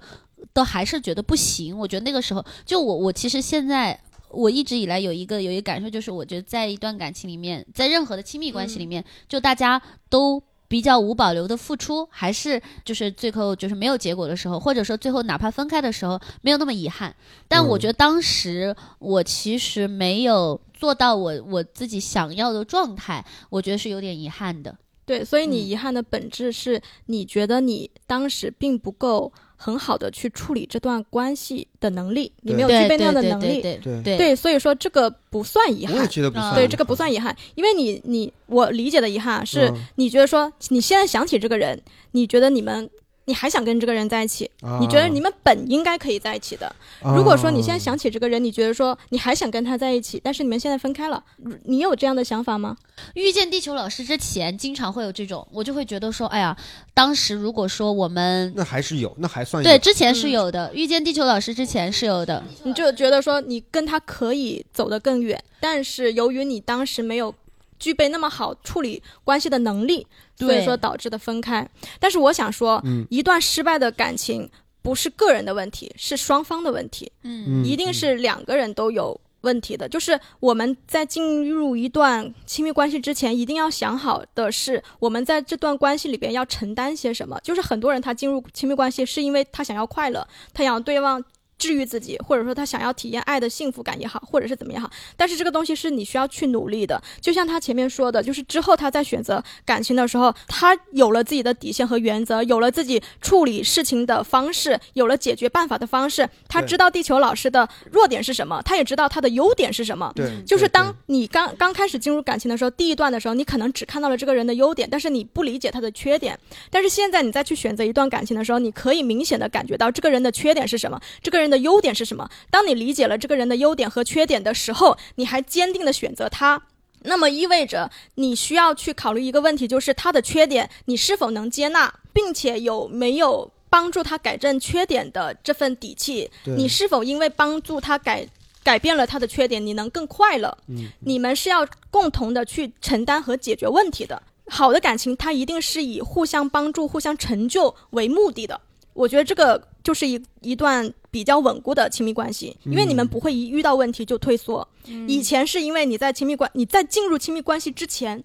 [0.52, 1.78] 都还是觉得不行。
[1.78, 3.98] 我觉得那个时候，就我我其实现在
[4.28, 10.42] 我一直以来有一个有一个感受，就是我觉得在一段感情里面，在任何的亲密关系里面，就大家都。
[10.68, 17.14] 比较无保留的付出，还是就是最后就是没有结果的时候，或者说最后哪怕分开的时候没有那么遗憾。
[17.48, 24.76] 但我觉得当时我其实没有做到我我自己想要的状态，我觉得是有点遗憾的。
[25.04, 33.62] 对，所以你嗯遗憾的本质是你觉得你当时并不够很好的去处理这段关系的能力，你没有具备那样的能力。
[33.62, 36.04] 对对对对，所以说这个不算遗我也憾。
[36.04, 36.54] 啊觉得不算。
[36.54, 41.80] 对，这个不算遗憾，因为你你我理解的遗憾是嗯你觉得说你现在想起这个人，
[42.12, 42.88] 你觉得你们
[43.26, 44.78] 你还想跟这个人在一起，啊。
[44.80, 46.74] 你觉得你们本应该可以在一起的。
[47.02, 51.22] 如果说你现在想起这个人，你觉得说你还想跟他在一起，但是你们现在分开了，
[51.64, 52.76] 你有这样的想法吗？
[53.14, 56.56] 遇见地球老师之前，经常会有这种，我就会觉得说，哎呀，
[56.94, 59.68] 当时如果说我们那还是有，那还算有。
[59.68, 67.34] 对之前是嗯有的，遇见地球老师之前是有的，你就觉得说你跟他可以走得更远，但是由于你当时没有
[67.78, 71.68] 具备那么好处理关系的能力，所以说导致的分开。
[71.98, 74.50] 但是我想说，嗯一段失败的感情
[74.82, 79.20] 不是个人的问题，是双方的问题，嗯嗯一定是两个人都有。
[79.42, 87.38] 问题的，就是我们在进入一段亲密关系之前，一定要想好的是，我们在这段关系里边要承担些什么。
[87.44, 91.22] 就是很多人他进入亲密关系是因为他想要快乐，他想要对方
[91.58, 94.90] 治愈自己，或者说他想要体验爱的幸福感也好，或者是怎么也好。
[95.16, 97.02] 但是这个东西是你需要去努力的。
[97.20, 106.28] 就像他前面说的，就是之后他在选择感情的时候，他有了自己的底线和原则，有了自己处理事情的方式，有了解决办法的方式。
[106.48, 110.12] 他知道地球老师的弱点是什么，他也知道他的优点是什么。
[110.14, 116.38] 对就是当你刚刚开始进入感情的时候，第一段的时候，你可能只看到了这个人的优点，但是你不理解他的缺点。
[116.70, 122.28] 但是现在你再去选择一段感情的时候，你可以明显的感觉到这个人的缺点是什么，这个人的优点是什么。
[122.50, 126.62] 当你理解了这个人的优点和缺点的时候，你还坚定的选择他。
[127.02, 136.28] 那么意味着你需要去考虑一个问题，就是他的缺点你是否能接纳，并且有没有帮助他改正缺点的这份底气？
[136.44, 138.26] 你是否因为帮助他改
[138.64, 140.58] 改变了他的缺点，你能更快乐？
[140.68, 144.20] 嗯你们是要共同的去承担和解决问题的。
[144.48, 148.60] 好的感情，它一定是以互相帮助、互相成就为目的的。
[148.94, 154.68] 我觉得这个就是一一段比较稳固的亲密关系，因为你们不会一遇到问题就退缩。
[155.08, 158.22] 以前是因为你在亲密关你在进入亲密关系之前，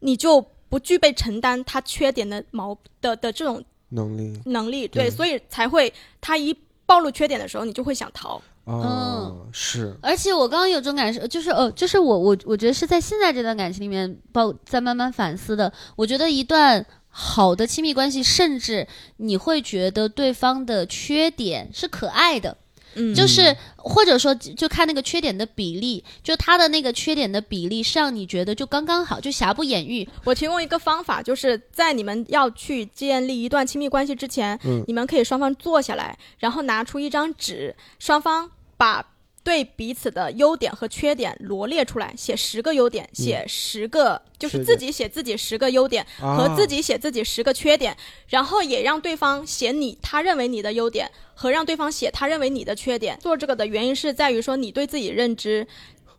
[0.00, 6.52] 你就不具备承担他缺点的毛的的这种能力能力，对，对所以才会他一
[6.84, 8.42] 暴露缺点的时候，你就会想逃。
[8.64, 15.72] 哦，是而且我刚刚有种感受，就是呃，就是我我我觉得是在现在这段感情里面，包在慢慢反思的。
[15.94, 22.56] 我觉得一段好的亲密关系，甚至你会觉得对方的缺点是可爱的，
[22.94, 23.14] 嗯。
[23.14, 30.08] 就是或者说就看那个缺点的比例，就他的那个缺点的比例是让你觉得就刚刚好，就瑕不掩瑜。
[30.24, 34.82] 我提供一个方法，就是在你们要去建立一段亲密关系之前，嗯。
[34.86, 39.06] 你们可以双方坐下来，然后拿出一张纸，双方把
[39.44, 47.96] 对彼此的优点和缺点罗列出来，写十个优点，写十个，就是自己写自己十个优点，和啊自己写自己十个缺点，
[48.28, 53.18] 然后也让对方写你他认为你的优点，和让对方写他认为你的缺点。
[53.20, 55.66] 做这个的原因是在于说你对自己认知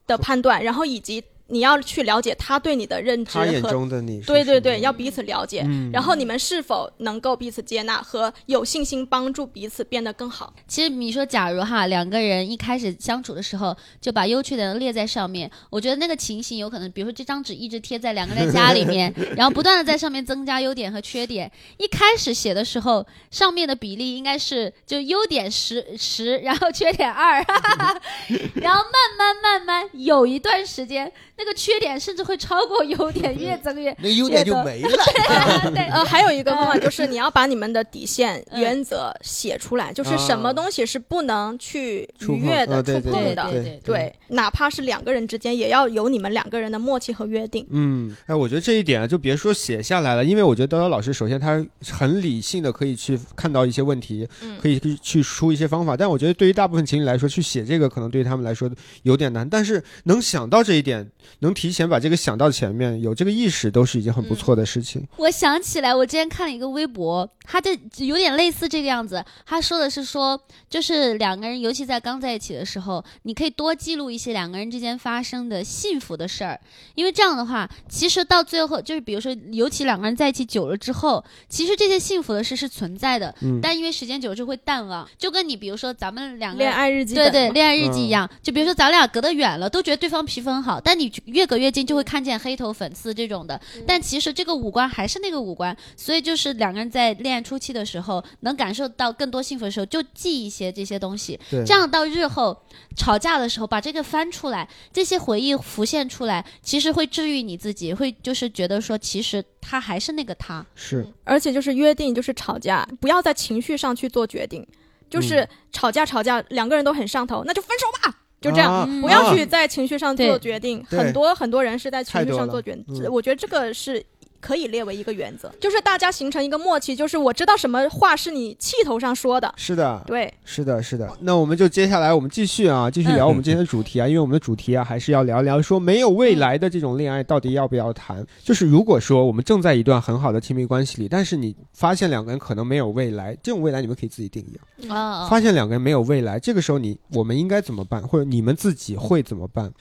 [0.06, 10.54] 的判断，然后以及你要去了解他对你的认知他眼和中的你对对对，要彼此了解，嗯然后你们是否能够彼此接纳和有信心帮助彼此变得更好？
[10.68, 21.52] 其实你说，假如哈两个人一开始相处的时候就把优缺点都列在上面，我觉得那个情形有可能，比如说这张纸一直贴在两个人家里面， 然后不断的在上面增加优点和缺点。
[21.78, 27.38] 一开始写的时候，上面的比例应该是就优点十十，然后缺点二，
[28.56, 34.90] 然后慢慢慢慢有一段时间，那个缺点甚至会超过 优点，越增越那个优点就没了。
[35.74, 35.84] 对。
[35.88, 43.44] 呃，还有一个方法就是你要把你们的底线、嗯原则写出来，就是什么东西是不能去触碰逾越的、呃对对触碰的。
[43.52, 47.66] 对对对，哪怕是两个人之间，也要有你们两个人的默契和约定。
[47.72, 58.70] 嗯，哎，我觉得这一点啊，就别说写下来了，因为我觉得刀刀老师首先他很理性的可以去看到一些问题，嗯可以去去出一些方法，但我觉得对于大部分情侣来说，去写这个可能对于他们来说
[59.02, 61.10] 有点难，但是能想到这一点，
[61.40, 65.06] 能提前把这个想到前面，有这个意识都是一件很不错的事情。
[65.18, 69.24] 我想起来，我之前看了一个微博，他就有点类似这个样子。
[69.46, 76.60] 他说的是说，就是两个人，尤其在刚在一起的时候，你可以多记录一些两个人之间发生的幸福的事儿，
[76.96, 85.08] 因为这样的话，其实到最后，就是比如说，尤其两个人在一起久了之后，其实这些幸福的事是存在的，嗯但因为时间久了就会淡忘。
[85.18, 93.60] 就跟你比如说咱们两个人恋爱日记对对，恋爱日记一嗯样，就比如说咱俩隔得远了，都觉得对方皮肤很好，但你越隔越近，就会看见黑头、粉刺这种的。
[93.76, 93.84] 嗯。
[93.88, 102.58] 但其实这个五官还是那个五官，所以就是两个人在恋爱初期的时候，能感受到更多幸福的时候，就记一些这些东西，这样到日后
[102.96, 110.66] 吵架的时候，把这个翻出来，这些回忆浮现出来，其实会治愈你自己，会就是觉得说，其实他还是那个他。
[110.76, 111.06] 是。
[111.24, 114.66] 而且就是约定，就是吵架不要在情绪上去做决定，
[115.10, 115.50] 就是嗯。
[115.74, 119.02] 吵架吵架，两个人都很上头，那就分手吧，就这样。
[119.02, 122.78] 不要去在情绪上做决定，很多很多人是在情绪上做决
[123.10, 124.04] 我觉得这个是
[124.44, 131.10] 可以列为一个原则，就是大家形成一个默契，就是我知道什么话是你气头上说的，是的，对，是的，是的。
[131.22, 138.26] 那我们就接下来我们继续啊， 继续聊我们今天的主题啊，因为我们的主题啊还是要聊聊说没有未来的这种恋爱到底要不要谈。
[138.44, 145.22] 就是如果说我们正在一段很好的亲密关系里，但是你发现两个人可能没有未来，这种未来你们可以自己定义啊。
[145.24, 149.72] 哦发现两个人没有未来，这个时候你我们应该怎么办，或者你们自己会怎么办？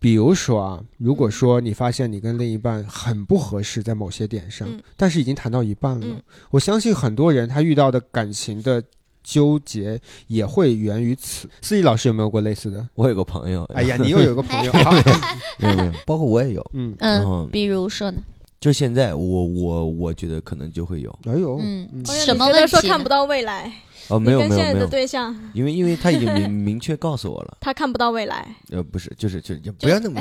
[0.00, 4.82] 比如说啊，如果说你发现你跟另一半很不合适，在某些点上，嗯。
[4.96, 6.22] 但是已经谈到一半了，嗯。
[6.50, 8.82] 我相信很多人他遇到的感情的
[9.22, 11.48] 纠结也会源于此。
[11.60, 12.88] 思怡老师有没有过类似的？
[12.94, 14.90] 我有个朋友，哎呀，你又有个朋友， 好，
[15.60, 15.76] 没有。
[15.76, 18.22] 没有，包括我也有，嗯，嗯，比如说呢？
[18.58, 21.88] 就现在我我我觉得可能就会有，哎呦，嗯。
[22.06, 23.70] 什么问题看不到未来，
[24.10, 25.34] 哦，没有没有没有，对象。
[25.54, 30.20] 因为因为他已经明 明确告诉我了，他看不到未来，呃，不是，就是就是也不要那么，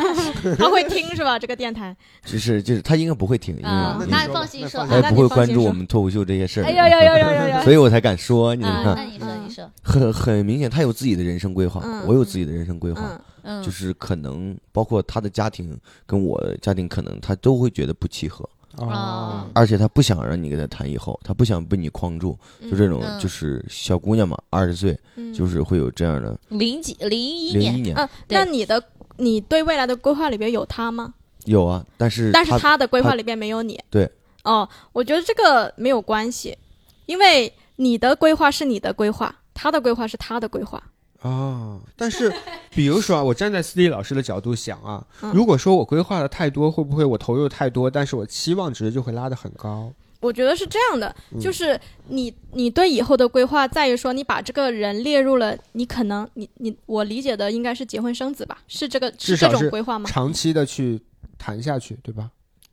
[0.58, 1.38] 他会听是吧？
[1.38, 9.40] 这个电台，就是就是他应该不会听，因啊为那放心说他也不会关注我们脱口秀这些事儿，哎呦呦呦呦呦呦， 所以我才敢说，你那，你说，嗯。
[9.46, 12.02] 你说，很很明显，他有自己的人生规划，嗯。
[12.06, 13.00] 我有自己的人生规划，
[13.42, 15.76] 嗯嗯，就是可能包括他的家庭
[16.06, 18.48] 跟我家庭，可能他都会觉得不契合，
[18.80, 28.82] 哦，而且他不想让你跟他谈以后，他不想被你框住，就这种嗯就是小姑娘嘛，二十岁嗯就是会有这样的零几零一年，零一年嗯，那你的
[29.16, 31.14] 你对未来的规划里边有他吗？
[31.44, 33.78] 有啊，但是但是他他的规划里边没有你。
[33.90, 34.10] 对。
[34.42, 36.56] 哦，我觉得这个没有关系，
[37.04, 40.82] 因为你的规划是你的规划，他的规划是他的规划。
[41.22, 42.32] 哦，但是
[42.70, 49.92] 比如说啊，我站在斯蒂老师的角度想啊，嗯如果说我规划的太多，会不会我投入太多，但是我期望值就会拉得很高？
[50.20, 58.58] 我觉得是这样的，嗯就是你你对以后的规划在于说，你把这个人列入了你可能你你我理解的应该是结婚生子吧？
[58.68, 60.08] 是这个是这种规划吗？
[60.08, 61.00] 长期的去
[61.38, 62.30] 谈下去，对吧？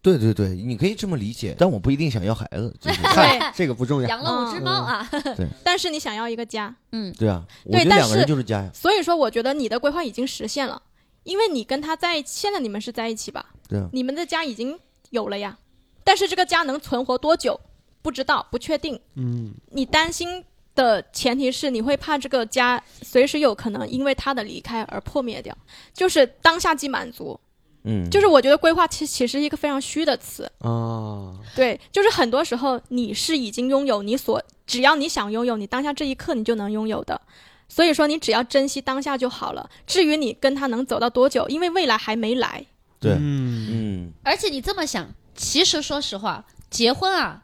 [0.08, 4.08] 对对对，你可以这么理解，但我不一定想要孩子，就是对， 这个不重要。
[4.08, 5.10] 养了五只猫啊，
[5.66, 10.82] 但是你想要一个家，嗯，对啊，我对但觉得两个人是就是家呀，所以说我觉得你的规划已经实现了，
[11.24, 13.48] 因为你跟他在一起，现在你们是在一起吧？
[13.68, 14.80] 对啊，你们的家已经
[15.10, 15.58] 有了呀，
[16.06, 17.60] 但是这个家能存活多久
[18.02, 18.98] 不知道，不确定。
[19.16, 20.42] 嗯，你担心
[20.74, 25.58] 的前提是你会怕这个家随时有可能因为他的离开而破灭掉，
[25.94, 27.38] 就是当下即满足。
[27.88, 37.20] 嗯，就是我觉得规划其其实是一个非常虚的词，哦，对，就是很多时候你是已经拥有你所只要你想拥有，你当下这一刻你就能拥有的。
[37.70, 39.70] 所以说，你只要珍惜当下就好了。
[39.86, 42.66] 至于你跟他能走到多久，因为未来还没来。
[42.98, 47.44] 对，嗯，嗯，而且你这么想，其实说实话，结婚啊，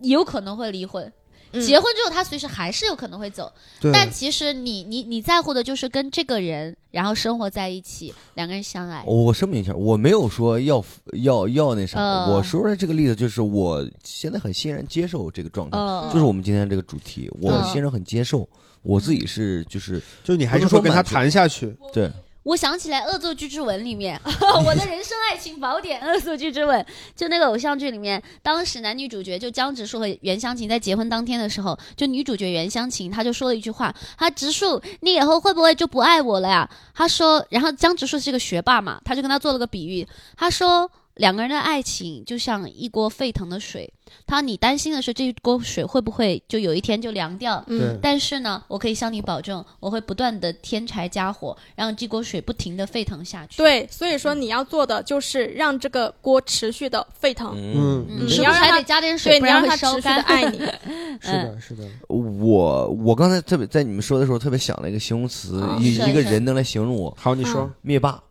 [0.00, 1.10] 有可能会离婚。
[1.52, 1.60] 嗯。
[1.60, 9.02] 结婚之后，他随时还是有可能会走，对，但其实你你你在乎的就是跟这个人，然后生活在一起，两个人相爱。
[9.06, 10.84] 我声明一下，我没有说要
[11.22, 12.32] 要要那啥，嗯。
[12.32, 18.48] 我说的这个例子就是我现在很欣然接受这个状态，嗯，就是我们今天这个主题，我嗯欣然很接受，
[18.82, 21.76] 我自己是就是就你还是说跟他谈下去。
[21.92, 22.10] 对，
[22.44, 24.20] 我想起来《恶作剧之吻》里面，
[24.66, 26.80] 我的人生爱情宝典《恶作剧之吻》，
[27.14, 36.68] 就那个偶像剧里面，当时男女主角就江直树和袁湘琴在结婚当天的时候，就女主角袁湘琴她就说了一句话，她直树，你以后会不会就不爱我了呀？
[36.94, 40.90] 她说，然后江直树是个学霸嘛，他就跟他做了个比喻，他说。
[41.16, 43.92] 两个人的爱情就像一锅沸腾的水，
[44.26, 57.52] 他你担心的是这一锅水会不会就有一天就凉掉，嗯，但是呢，我可以向你保证，我会不断的添柴加火，让这锅水不停的沸腾下去。，对，所以说你要做的就是让这个锅持续的沸腾。
[57.56, 60.24] 嗯，嗯，你要是还得加点水，你要然会烧让他持续的干？
[60.24, 60.58] 爱你。
[61.20, 68.22] 是的，是的，我我刚才特别在你们说的时候特别想了一个形容词，哦一一个人能来形容我，好，你说，灭霸，啊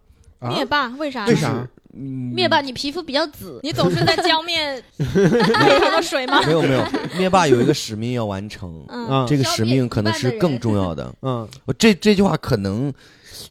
[0.50, 1.26] 灭霸为啥？
[1.26, 1.68] 为啥？
[1.94, 6.42] 嗯灭霸，你皮肤比较紫， 你总是在浇灭 灭他的水吗？
[6.46, 6.82] 没有没有，
[7.18, 11.14] 灭霸有一个使命要完成，嗯，啊这个使命可能是更重要的。
[11.22, 12.94] 嗯我这这句话可能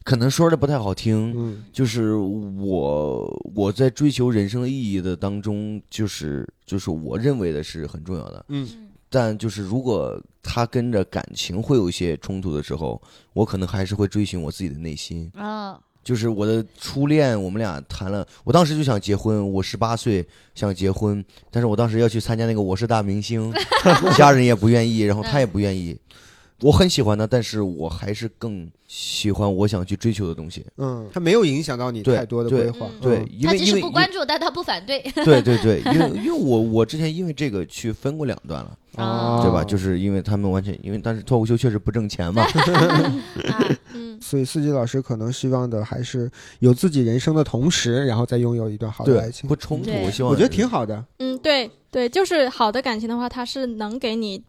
[0.03, 8.43] 可能说的不太好听，嗯就是我我在追求人生的意义的当中，就是就是我认为的是很重要的。
[8.49, 8.67] 嗯
[9.13, 12.99] 但就是如果他跟着感情会有一些冲突的时候，
[13.33, 15.29] 我可能还是会追寻我自己的内心。
[15.35, 20.25] 啊，就是我的初恋，我们俩谈了，我当时就想结婚，我十八岁
[20.55, 23.53] 想结婚，但是我当时要去参加那个《我是大明星》，
[24.17, 25.97] 家人也不愿意，然后他也不愿意。
[26.61, 30.65] 我很喜欢他，但是我还是更喜欢我想去追求的东西。
[30.77, 32.87] 嗯，他没有影响到你太多的规划。
[32.87, 35.01] 嗯对，嗯他即因为因为使不关注，但他不反对。
[35.25, 39.63] 对对对，因为因为我我之前因为这个去分过两段了，哦对吧？
[39.63, 42.43] 就是因为他们完全因为但是脱口秀确实不挣钱嘛，
[43.49, 49.55] 啊，嗯， 所以四季老师可能希望的还是有自己人生的同时，然后再拥有一段好的爱，情不。
[49.55, 49.89] 冲突。
[50.03, 51.03] 我希望我觉得挺好的。
[51.19, 54.43] 嗯，对对，就是好的感情的话，它是能给你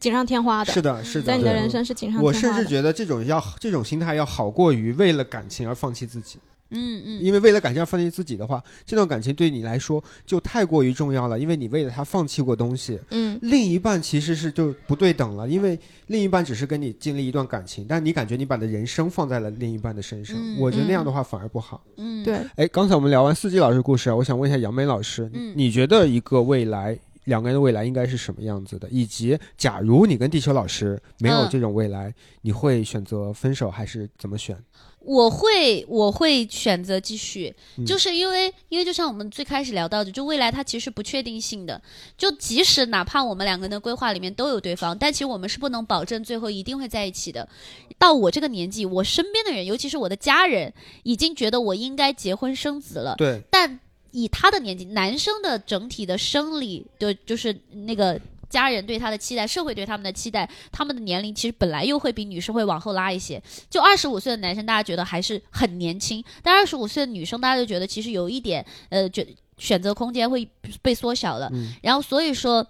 [0.00, 1.26] 锦上添花的，是的，是的。
[1.26, 2.54] 在你的人生是锦上我添花的。
[2.56, 6.38] 甚至觉得这种要这种心态要好过于为了感情而放弃自己，
[6.70, 12.98] 嗯嗯，因为为了感情而放弃自己的话，这段感情对你来说就太过于重要了，因为你为了他放弃过东西。
[13.10, 21.82] 嗯另一半其实是就不对等了，因为另一半只是跟你经历一段感情，但你感觉你把你的人生放在了另一半的身上，嗯我觉得那样的话反而不好。
[21.96, 26.98] 嗯，对，哎，刚才我们聊完四季老师故事啊，我想问一下杨梅老师，嗯你觉得一个未来？
[27.30, 28.88] 两个人的未来应该是什么样子的？
[28.90, 32.12] 以及，假如你跟地球老师没有嗯这种未来，
[32.42, 34.56] 你会选择分手还是怎么选？
[34.98, 41.80] 我会我会选择继续，嗯就是因为因为就像我们最开始聊到的，就未来它其实不确定性的，
[42.18, 47.48] 就即使哪怕我们两个人的规划里面都有对方，但其实我们是不能保证最后一定会在一起的。
[47.96, 50.70] 到我这个年纪，我身边的人，尤其是我的家人，
[51.04, 53.80] 已经觉得我应该结婚生子了，对，但
[54.12, 57.54] 以他的年纪，男生的整体的生理的，就是
[57.86, 63.42] 那个家人对他的期待，社会对他们的期待，他们的年龄其实本来又会比女生会往后拉一些。
[63.68, 69.26] 就二十五岁的男生，大家觉得还是很年轻；但二十五岁的女生，大家就觉得其实有一点呃，觉
[69.58, 70.48] 选择空间会
[70.82, 71.48] 被缩小了。
[71.52, 72.66] 嗯然后所以说。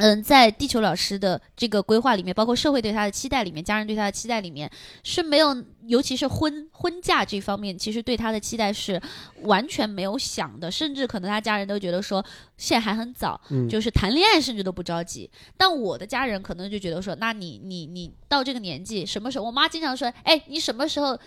[0.00, 4.70] 嗯，在地球老师的这个规划里面，包括社会对他的期待里面，家人对他的期待里面
[5.02, 5.52] 是没有，
[5.88, 9.00] 尤其是婚婚嫁这方面，其实对他的期待是
[9.42, 12.24] 完全没有想的，甚至可能他家人都觉得说
[12.56, 15.28] 现在还很早，嗯就是谈恋爱甚至都不着急。
[15.56, 19.44] 但我的家人可能就觉得说，那你你你到这个年纪，什么时候？
[19.46, 21.18] 我妈经常说，哎，你什么时候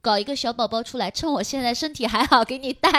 [0.00, 1.10] 搞一个小宝宝出来？
[1.10, 2.90] 趁我现在身体还好，给你带。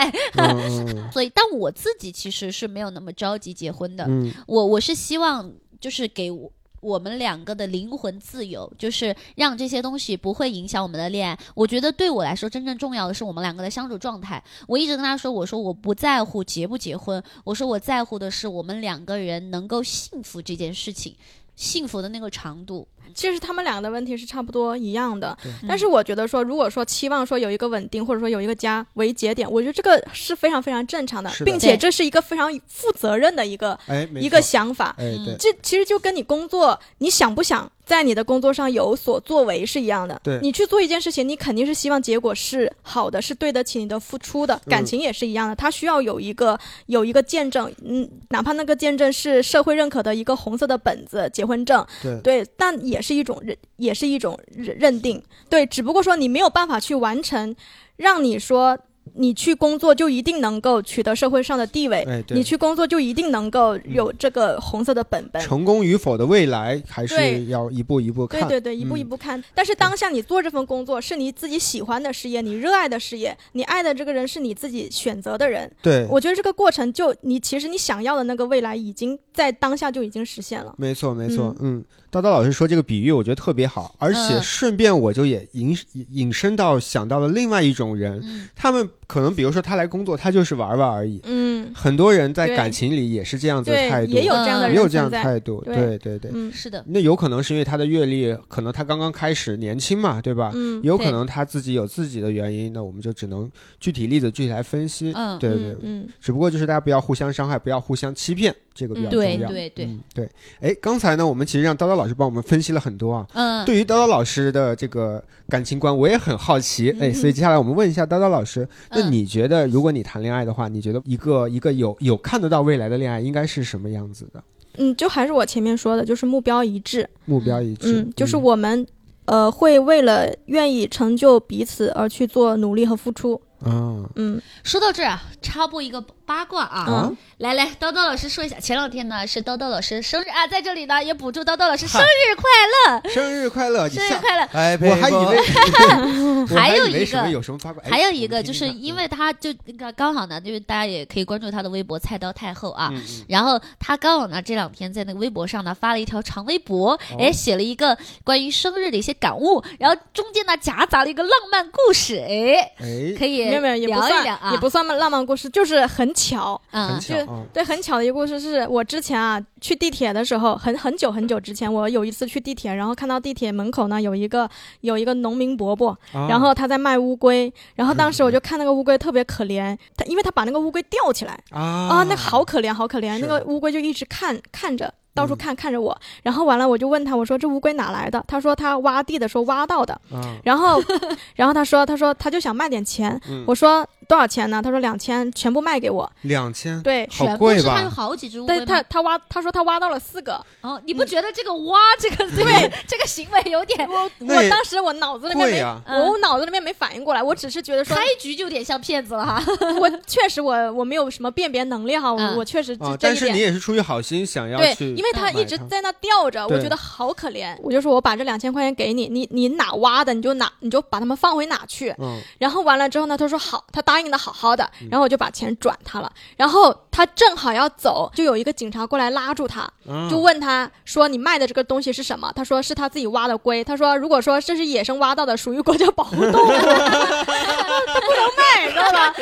[1.12, 4.04] 所以，但我自己其实是没有那么着急结婚的。
[4.08, 11.38] 嗯我我是希望就是给我我们两个的灵魂自由，就是让这些东西不会影响我们的恋爱。
[11.54, 14.42] 我觉得对我来说，真正重要的是我们两个的相处状态。
[14.66, 21.16] 我一直跟他说，我说我不在乎结不结婚，我说我在乎的是我们两个人能够幸福这件事情。
[21.56, 25.36] 幸福的那个长度，其实他们两个的问题是差不多一样的，
[25.66, 33.78] 但是我觉得说，如果说期望说有一个稳定，或者说有一个家为节点，我觉得这个是非常非常正常的，的并且这是一个非常负责任的一个
[34.20, 34.96] 一个想法。
[35.38, 40.20] 这其实就跟你工作，你想不想在你的工作上有所作为是一样的。
[40.22, 44.60] 对你去做一件事情，你肯定是希望结果是好的，是对得起你的付出的。
[44.66, 57.54] 感情也是一样的，它需要有一个有一个见证，嗯，哪怕那个见证是社会认可的一个红色的本子，结婚证，对对，但也是一种认，也是一种认认定，对，只不过说你没有办法去完成，
[57.96, 58.78] 让你说
[59.14, 65.42] 你去工作就一定能够取得社会上的地位，哎你去工作就一定能够有这个红色的本本。
[65.42, 68.42] 成功与否的未来还是要一步一步看。
[68.42, 69.42] 对对对，一步一嗯步看。
[69.54, 75.72] 但是当下你做这份工作是你自己喜欢的事业，你热爱的事业，你爱的这个人是你自己选择的人。
[75.82, 80.74] 对，我觉得这个过程就你其实你想要的那个未来已经在当下就已经实现了。
[80.76, 85.76] 没错，没错，嗯，叨叨老师说这个比喻，我觉得特别好，而且嗯顺便我就也引
[86.10, 91.20] 引申到想到了另外一种人，嗯他们可能比如说他来工作，他就是玩玩而已。
[91.24, 95.22] 嗯，很多人在感情里也是这样子的态，度，也有这样的也有这样的。
[95.22, 100.52] 态度，对对对是的，那有可能是因为他的阅历，可能他刚刚开始年轻嘛，对吧？
[100.54, 103.50] 嗯，有可能他自己有自己的原因，那我们就只能
[103.80, 105.12] 具体例子具体来分析。
[105.14, 109.48] 嗯对对对，嗯嗯只不过就是大家不要互相伤害，不要互相欺骗，这个比较嗯重要。
[109.48, 110.28] 对对对，嗯，对。
[110.60, 113.26] 哎，刚才呢，我们其实让叨叨老师帮我们分析了很多啊。
[113.34, 116.90] 嗯，对于叨叨老师的这个感情观，我也很好奇。
[116.92, 124.42] 哎，嗯所以接下来我们问一下叨叨老师，那嗯你觉得，如果你谈恋爱的话，你觉得一个一个有有看得到未来的恋爱应该是什么样子的？
[124.78, 127.08] 嗯，就还是我前面说的，就是目标一致。
[127.24, 128.00] 目标一致。
[128.00, 128.86] 嗯，就是我们
[129.24, 133.40] 呃会为了愿意成就彼此而去做努力和付出。
[133.64, 134.08] 嗯。
[134.16, 137.12] 嗯，说到这儿啊，插播一个八卦啊，啊？
[137.38, 142.44] 来来，叨叨老师说一下，前两天呢是叨叨老师生日啊，在这里呢也补祝叨叨老师生日快
[142.92, 143.88] 乐，生日快乐！
[143.88, 144.48] 生日快乐。
[144.52, 153.24] 哎，我还以为 我还有一个有什么八卦，哎还有一个就是因为他就那个刚好呢，就是大家也可以关注他的微博“菜刀太后”啊，嗯嗯。
[153.28, 156.98] 然后他刚好呢这两天在那个微博上呢发了一条长微博，哦。
[157.18, 166.60] 哎，写了一个关于生日的一些感悟，然后中间呢夹杂了一个浪漫故事，哎，哎，可以没有没有也不算也不算浪漫故事，就是很巧。
[166.70, 174.48] 嗯很巧啊，对，很巧的一个故事是我之前啊去地铁的时候，很很久很久之前，我有一次去地铁，然后看到地铁门口呢有一个
[174.80, 184.92] 有一个农民伯伯，啊然后他在卖乌龟，然后当时我就看那个乌龟特别可怜，他因为他把那个乌龟吊起来啊啊，那好可怜好可怜，那个乌龟就一直看看着。
[185.18, 188.24] 到处嗯看看着我，然后完了我就问他，我说这乌龟哪来的？
[188.28, 189.92] 他说他挖地的时候挖到的。
[190.12, 190.80] 啊，然后，
[191.34, 193.20] 然后他说他说他就想卖点钱。
[193.28, 194.62] 嗯我说多少钱呢？
[194.62, 196.10] 他说两千，全部卖给我。
[196.22, 198.82] 两千，对，好全部贵吧是他有好几只乌龟对他？
[198.84, 200.42] 他挖他说他挖到了四个。
[200.62, 209.42] 哦，你不觉得这个挖这个对 这个行为有点我我当时我脑子里面没，我脑子里面没反应过来，我只是觉得说开，局就有点像骗子了哈？
[209.78, 212.98] 我确实我我没有什么辨别能力哈，我嗯我确实啊，这一点。
[213.00, 217.54] 但是你也是出于好心想要对，去，因为他一直在那吊着，我觉得好可怜。
[217.62, 221.94] 我就说我把这两千块钱给你，你你哪挖的你就哪你就把它们放回哪去。
[221.98, 226.10] 嗯然后完了之后呢，他说好，他答应的好好的，然后我就把钱转他了。
[226.36, 239.14] 然后他正好要走，就有一个警察过来拉住他，啊就问他说：“你卖的这个东西是什么？”他说：“是他自己挖的龟。”他说：“如果说这是野生挖到的，属于国家保护动物， 他不能卖，你知道吧？”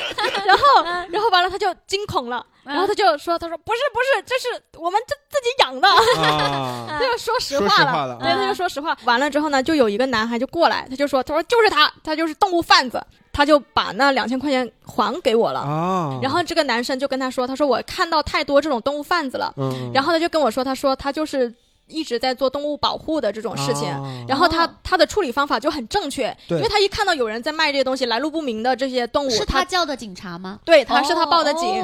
[0.47, 0.63] 然后，
[1.11, 8.97] 然后完了他就惊恐了，然后他就说：“他说不是不是，这是我们自自己养的。”啊， 他就说实话了，实话了对，他就说实话。
[9.05, 13.03] 完了之后呢，就有一个男孩就过来，他就说：“他说就是他，他就是动物贩子。”
[13.33, 15.61] 他就把那两千块钱还给我了。
[15.61, 21.55] 啊，然后这个男生就跟他说：“他说我看到太多这种动物贩子了。”嗯，然后他就跟我说：“他说他就是
[21.89, 23.89] 一直在做动物保护的这种事情。
[23.89, 30.59] 啊然后他哦他的处理方法就很正确，因为他一看到有人在卖这些东西，来路不明的这些动物，是他他叫的警察吗？
[30.65, 31.83] 对他是他报的警，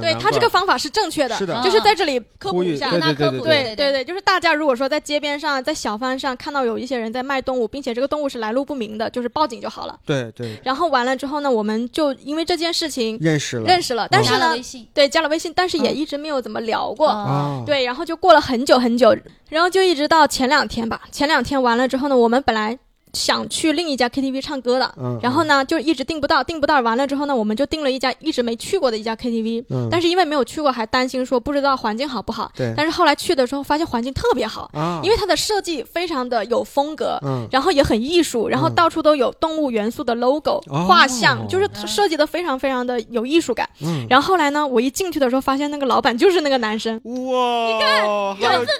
[0.00, 9.98] 对他这个方法是正确的，是的就是在这里科普一下，对那科普对对对对，就是大家如果说在街边上、在小贩上看到有一些人在卖动物，并且这个动物是来路不明的，就是报警就好了。
[10.06, 17.08] 对对然后完了之后呢，我们就因为这件事情认识了认识了，但是呢加了微，信，对加了微信，但是也嗯一直没有怎么聊过。
[17.08, 19.14] 啊，对，然后就过了很久很久，
[19.50, 21.02] 然后就一直到前两天吧。
[21.12, 22.78] 前两天完了之后呢，我们本来
[23.12, 26.80] 想去另一家 KTV 唱歌的，嗯，然后呢就一直订不到，订不到。
[26.80, 32.50] 完了之后呢，我们就订了一家一直没去过的一家 KTV，、嗯，但是因为没有去过，还担心说不知道环境好不好。
[32.56, 32.72] 对。
[32.76, 37.18] 但是后来去的时候发现环境特别好，啊，因为它的设计非常的有风格。
[37.22, 37.46] 嗯。
[37.50, 40.86] 然后也很艺术，然后嗯到处都有动物元素的 logo、哦。
[40.88, 43.68] 画像，就是设计的非常非常的有艺术感。
[43.80, 48.06] 嗯，然后后来呢，我一进去的时候，发现那个老板就是那个男生，哇，你看
[48.36, 48.70] 还有就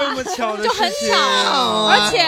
[0.00, 1.14] 这么巧的就很事情。
[1.14, 2.18] 巧，而且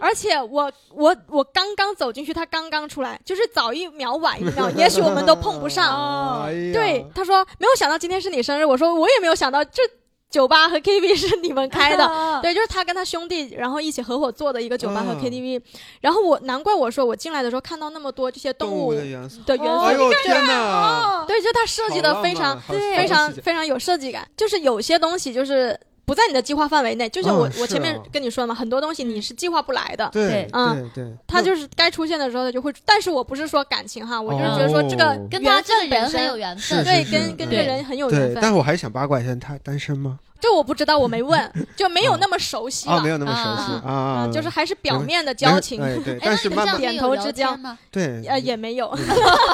[0.00, 6.44] 而且我我我刚刚走进去，他刚刚出来，就是早一秒晚一秒，也许我们都碰不上。
[6.46, 9.82] 哎呀对，他说没有想到今天是你生日，我说我也没有想到这
[10.30, 12.06] 酒吧和 KTV 是你们开的。
[12.42, 15.62] 对，就是他跟他兄弟，然后一起合伙做的一个酒吧和嗯 KTV。
[16.02, 24.28] 然后我难怪我说我进来的时候看到那么多这些动动物的元素，的元素，哎呦天哪，对，就他设计的非常非常非常有设计感。
[24.36, 25.78] 就是有些东西就是
[26.08, 30.08] 不在你的计划范围内，就像我、嗯我前面啊跟你说的嘛，很多东西你是计划不来的。
[30.10, 36.82] 对对嗯对对，它就是该出现的时候他就会，但是我不是说感情哈，我就是觉得说这个哦跟他这个人很有缘分。
[36.82, 38.50] 对，跟跟这个人很有缘分，但。
[38.50, 40.18] 是我还想八卦一下，他单身吗？
[40.40, 43.08] 这我不知道，我没问， 就没有那么熟悉啊，了没。
[43.08, 47.78] 有那么熟悉啊就是还是表面的交情，哎对，哎但是慢慢那你们这样点头之交天吗？
[47.90, 48.96] 对呃，也没有。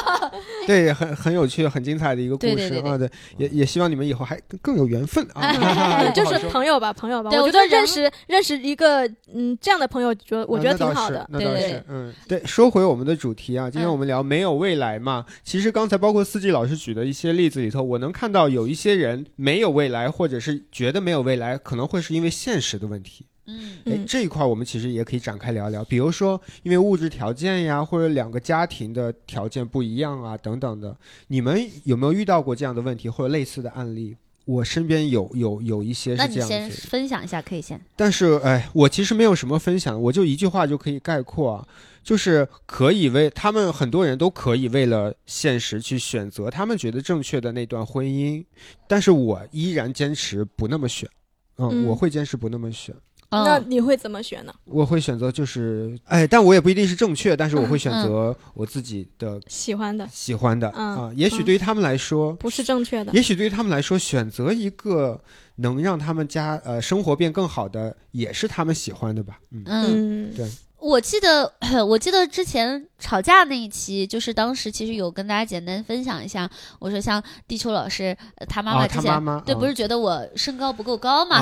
[0.67, 2.99] 对，很很有趣、很精彩的一个故对对对事啊！
[2.99, 6.11] 对，也也希望你们以后还更更有缘分啊！
[6.13, 7.31] 就是朋友吧，朋友吧。
[7.31, 11.27] 对我觉得认识认识一个嗯这样的朋友，觉得我觉得挺好的。
[11.33, 12.43] 对对那倒是，嗯，对。
[12.45, 15.25] 说回我们的主题啊，今天嗯我们聊没有未来嘛。
[15.45, 23.25] 其实刚才包括四季老师举的一些例子里头，我能看到有一些人没有未来，或者是觉得没有未来，可能会是因为现实的问题。
[23.47, 30.97] 嗯，哎嗯，这一块我们其实也可以展开聊聊，比如说因为物质条件呀，或者两个家庭的条件不一样啊，等等的，
[31.29, 34.17] 你们有没有遇到过这样的问题或者类似的案例？
[34.47, 37.81] 我身边有有有一些是这样那你先子，分享一下，可以先。
[37.97, 41.69] 但是哎，我其实没有什么分享，我就一句话就可以概括啊，
[42.05, 48.45] 就是可以为他们很多人都可以为了现实去选择他们觉得正确的那段婚姻，
[48.87, 51.09] 但是我依然坚持不那么选，
[51.57, 51.87] 嗯，嗯。
[51.87, 52.95] 我会坚持不那么选。
[52.95, 53.01] 嗯
[53.45, 54.55] 那你会怎么选呢？
[54.65, 60.07] 我会选择就是，哎，但我也不一定是正确，但是我会选择我自己的喜欢的。
[60.13, 61.13] 喜欢的嗯啊。
[61.17, 65.21] 也许对于他们来说，不是正确的，也许对于他们来说，选择一个
[65.57, 69.41] 能让他们家呃生活变更好的，也是他们喜欢的吧。
[69.51, 70.49] 嗯，嗯，嗯，对
[70.85, 71.51] 我记得，
[71.89, 81.41] 我记得之前吵架那一期，就是当时其实有跟大家简单分享一下，我说像地球老师，呃他妈妈啊，之前、他妈妈对，啊不是觉得我身高不够高嘛？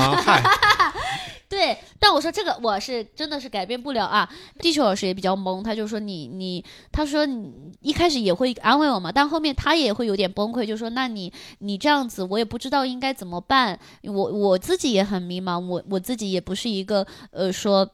[1.50, 4.30] 对，但我说这个我是真的是改变不了啊。
[4.60, 17.90] 地球老师也比较懵，他就说你你，他说你一开始也会安慰我嘛，但后面他也会有点崩溃，就说那你你这样子，我也不知道应该怎么办，我我自己也很迷茫，我我自己也不是一个呃说。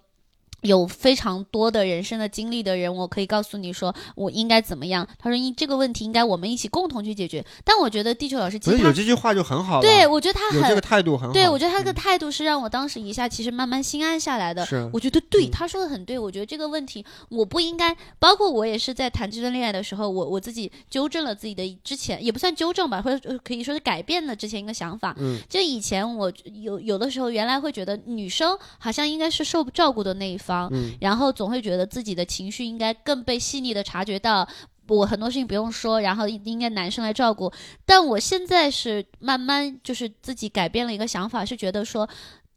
[0.63, 5.07] 有非常多的人生的经历的人，我可以告诉你说我应该怎么样。
[5.19, 7.45] 他说，应这个问题应该我们一起共同去解决。
[7.65, 9.83] 但我觉得地球老师有这句话就很好了。
[9.83, 11.33] 对我觉得他很有这个态度很好。
[11.33, 14.65] 对，我觉得他这个嗯态度是让我当时一下其实慢慢心安下来的。
[14.67, 16.19] 是我觉得对，嗯他说的很对。
[16.19, 25.15] 我觉得这个问题我不应该，包括我也是在谈这段恋爱的时候，我我自己纠正了自己的之前也不算纠正吧，或者呃可以说是改变了之前一个想法。
[25.19, 26.33] 嗯，就以前我
[26.63, 34.49] 有有的时候原来会觉得女生好像应该是受照顾的那一方，嗯然后总会觉得自己的情绪应该更被细腻的察觉到。
[34.91, 37.53] 我很多事情不用说，然后应该男生来照顾。
[37.85, 42.09] 但我现在是慢慢就是自己改变了一个想法，是觉得说，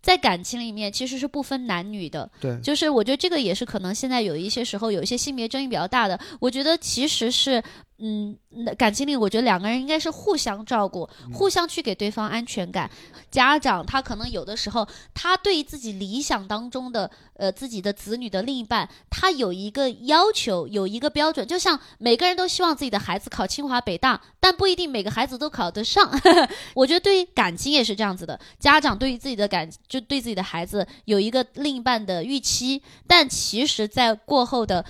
[0.02, 2.32] 在感情里面其实是不分男女的。
[2.40, 6.18] 对，就是我觉得这个也是可能现在有一些时候有一些性别争议比较大的。
[6.40, 7.62] 我觉得其实是，
[8.04, 12.90] 嗯，那感情里我觉得两个人应该是互相照顾，互相去给对方安全感。
[13.30, 26.12] 家长他可能有的时候他对于自己理想当中的呃自己的子女的另一半，他有一个要求，有一个标准，就像每个人都希望自己的孩子考清华北大，但不一定每个孩子都考得上。
[26.74, 34.84] 我觉得对于感情也是这样子的，家长对于自己的感就对自己的孩子有一个另一半的预期，但其实在过后的。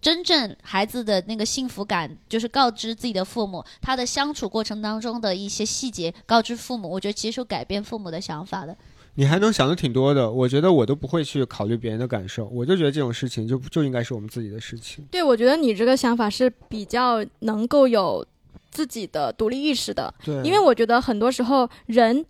[0.00, 6.88] 真正孩子的那个幸福感，就是告知自己的父母，他的相处过程当中的一些细节，告知父母。
[6.88, 8.76] 我觉得其实有改变父母的想法的。
[9.14, 10.30] 你还能想的挺多的。
[10.30, 15.04] 我觉得我都不会去考虑别人的感受，我就觉得这种事情就就应该是我们自己的事情。
[15.10, 18.24] 对，我觉得你这个想法是比较能够有
[18.70, 22.24] 自己的独立意识的，对，因为我觉得很多时候人。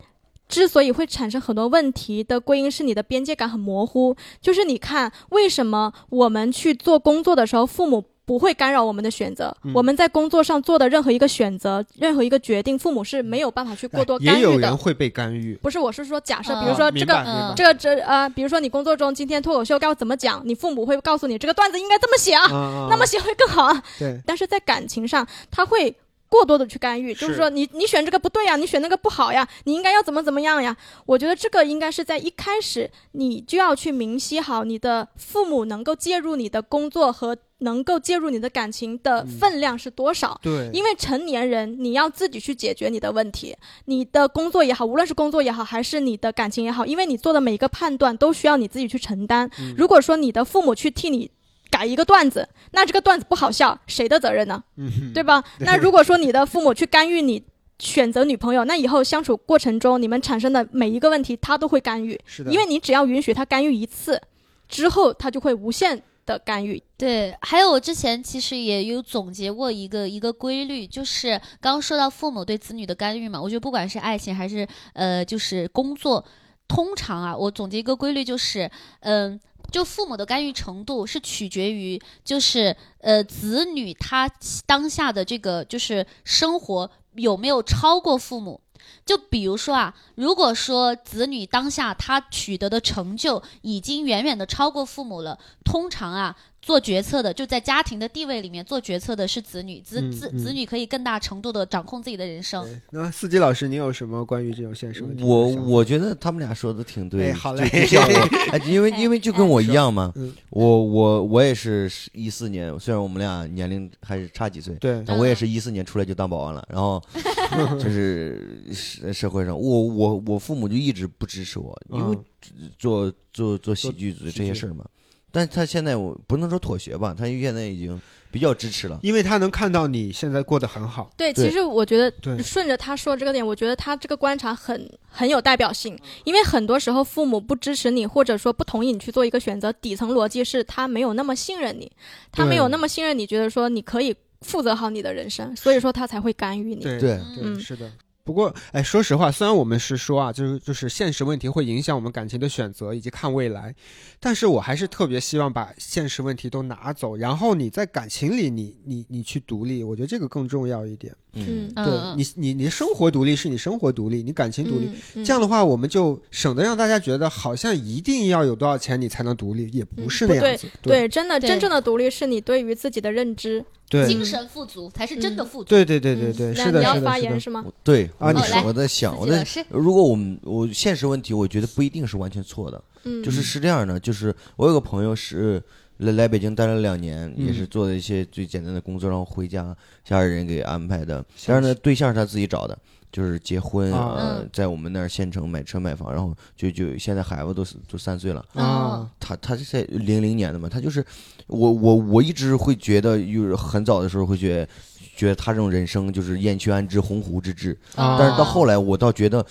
[0.49, 14.68] 之所以会产生很多问题的归因是你的边界感很模糊，就是你看为什么我们去做工作的时候，父母不会干扰我们的选择，嗯我们在工作上做的任何一个选择、任何一个决定，父母是没有办法去过多干哎也有预的。
[14.68, 15.55] 人会被干预。
[15.62, 23.82] 不是，我是说假设，嗯比如说这个这个这呃，比如说你工作中今天脱口秀该怎么讲，你父母会告诉你这个段子应该这么写啊，啊那么写会更好啊。
[23.99, 25.94] 对，但是在感情上，他会
[26.29, 30.76] 过多的去干预，就是是说你你选这个不对呀，你选那个不好呀，你应该要怎么怎么样呀？
[31.07, 40.39] 我觉得这个应该是在一开始你就要去明晰好你的父母能够介入你的工作和能够介入你的感情的分量是多少。
[40.43, 43.57] 对，因为成年人，你要自己去解决你的问题，
[43.87, 49.51] 你的工作也好，无论是工作也好，还是你的感情也好，因为你做的每一个判断都需要你自己去承担。
[49.59, 51.31] 嗯如果说你的父母去替你
[51.79, 54.61] 改一个段子，那这个段子不好笑，谁的责任呢？
[54.76, 55.45] 嗯对吧？
[55.61, 57.41] 那如果说你的父母去干预你
[57.79, 64.20] 选择女朋友，那以后相处过程中你们产生的每一个问题，他都会干预，是的，因为你只要允许他干预一次，
[64.66, 66.83] 之后他就会无限的干预。
[66.97, 76.24] 对，还有我之前其实也有总结过一个一个规律，就是刚刚说到父母对子女的干预嘛，我觉得不管是爱情还是呃就是工作，
[76.66, 78.68] 通常啊，我总结一个规律就是，
[79.01, 79.39] 嗯、
[79.70, 84.30] 就父母的干预程度是取决于，就是呃子女他
[84.66, 88.60] 当下的这个就是生活有没有超过父母。
[89.04, 102.66] 就比如说啊，如果说子女当下他取得的成就已经远远的超过父母了，通常啊，做决策的就在家庭的地位里面做决策的是子女，子子子女可以更大程度的掌控自己的人生。
[102.90, 117.02] 那司机老师，你有什么关于这种现实问题我我觉得他们俩说的挺对，哎好嘞就 就像我，哎，因为 因为就跟我一样嘛，嗯我我我也是一四年，虽然我们俩年龄还是差几岁，对但我也是一四年出来就当保安了，然后
[117.78, 122.16] 就是社社会上，我我我父母就一直不支持我，因为
[122.59, 124.84] 嗯做做做喜剧喜剧这些事儿嘛。
[125.31, 128.01] 但他现在我不能说妥协吧，他现在已经
[128.31, 128.99] 比较支持了。
[129.03, 132.43] 因为他能看到你现在过得很好，对，其实我觉得对。
[132.43, 141.91] 顺着他说这个点，我觉得他这个观察很很有代表性，因为很多时候父母不支持你，或者说不同意你去做一个选择，底层逻辑是他没有那么信任你，
[142.33, 146.83] 他没有那么信任你，觉得说你可以负责好你的人生，所以说他才会干预你。
[146.83, 147.16] 对对。
[147.16, 147.61] 对，嗯。
[147.61, 147.91] 是的，
[148.29, 153.74] 不过，哎，说实话，虽然我们是说啊，就是就是现实问题会影响我们感情的选择以及看未来，
[154.20, 161.16] 但是我还是特别希望把现实问题都拿走，然后你在感情里你，你你去独立，我觉得这个更重要一点。
[161.33, 164.91] 嗯，嗯对你，你你生活独立是你生活独立，你感情独立。
[165.24, 170.68] 这样的话，我们就省得让大家觉得好像一定要有多少钱你才能独立，也不是那样子。
[170.83, 173.64] 对对，真的真正的独立是你对于自己的认知。
[173.89, 175.68] 对精神富足才是真的富足。
[175.70, 177.07] 对对对对对，嗯是的，那你要是的，是的。
[177.07, 177.64] 发言是吗？
[177.82, 185.62] 对啊你我说我在想，我在如果我们我现实问题，我觉得不一定是完全错的，嗯，就是是这样的，就是我有个朋友是
[185.99, 189.74] 来来北京待了两年，嗯也是做了一些最简单的工作，然后回家
[190.05, 192.78] 家里人给安排的，但是呢，对象是他自己找的。
[193.12, 194.14] 就是结婚，啊。
[194.16, 201.04] 呃嗯，在我们那儿县城买车买房，然后就就现在孩子都都三岁了，啊，他他是在零零年的嘛，他就是
[201.46, 204.68] 我我我一直会觉得，就是很早的时候会觉得
[205.16, 208.16] 觉得他这种人生就是燕雀安知鸿鹄之志，啊。
[208.18, 209.44] 但是到后来我倒觉得，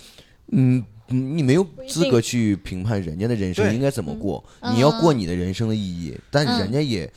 [0.51, 0.83] 嗯。
[1.09, 6.13] 嗯你没有资格去评判人家的人生应该怎么过，嗯你要过你的人生的意义。
[6.29, 7.09] 但嗯人家也，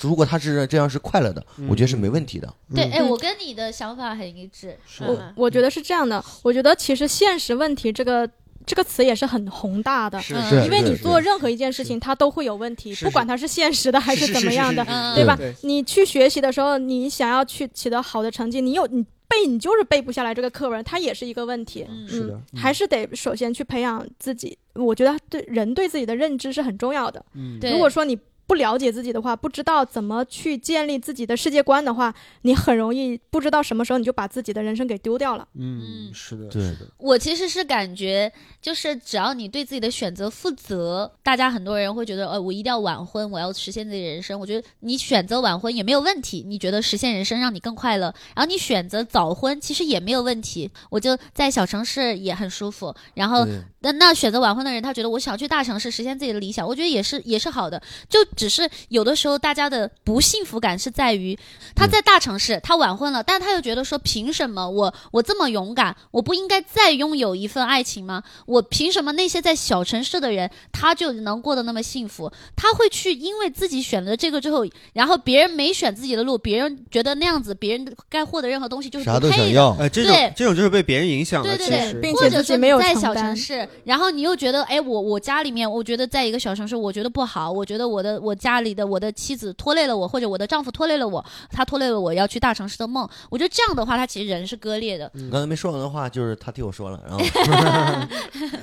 [0.00, 2.52] 如果他是这样是快乐的，我觉得是没问题的。
[2.74, 4.76] 对，哎，嗯我跟你的想法很一致。
[5.00, 8.28] 我我觉得是这样的，我觉得其实现实问题这个
[8.66, 10.20] 这个词也是很宏大的。
[10.20, 15.38] 是嗯是因为你做任何一件事情，它都会有问题，不管它是现实的还是怎么样的，嗯对吧？
[15.62, 21.86] 你去学习的时候，你想要去取得好的成绩，你有你背，你就是背不下来这个课文，它也是一个问题。
[21.88, 24.58] 嗯是的，嗯，还是得首先去培养自己。
[24.74, 27.24] 我觉得对人对自己的认知是很重要的。
[27.34, 28.18] 嗯，对如果说你
[28.50, 35.46] 不了解自己的话，不知道怎么去建立自己的世界观的话，你很容易不知道什么时候你就把自己的人生给丢掉了。
[35.54, 44.40] 嗯，嗯是的，对是的，我其实是感觉，就是只要你对自己的选择负责，大家很多人会觉得，呃，我一定要晚婚，我要实现自己的人生。
[44.40, 50.68] 我觉得你选择晚婚也没有问题，你觉得实现人生让你更快乐，然后你选择早婚其实也没有问题。
[50.90, 57.80] 我就在小城市也很舒服，然后对那那选择晚婚的人，他觉得我想去大城市实现自己的理想，我觉得也是也是好的。
[58.08, 61.38] 就只是有的时候大家的不幸福感是在于
[61.74, 68.22] 他在大城市，他晚婚了，但他又觉得说凭什么我我这么勇敢，我不应该再拥有一份爱情吗？
[68.46, 72.30] 我凭什么那些在小城市的人他就能过得那么幸福？
[72.54, 79.36] 他会去因为自己选了这个之后，然后别人没选自己的路，别人觉得那样子，别人该获得任何东西就是啥不配的。
[79.36, 93.08] 都想要，哎，这种对这种就是被别人影响了，对对对其实，并或者说且自己没有在小城市，然后你又觉得，哎，我我家里面，我觉得在一个小城市，我觉得不好，我觉得我的我家里的我的妻子拖累了我，或者我的丈夫拖累了我，他拖累了我要去大城市的梦。
[93.28, 95.10] 我觉得这样的话，他其实人是割裂的。
[95.30, 97.18] 刚才没说完的话就是他替我说了，然后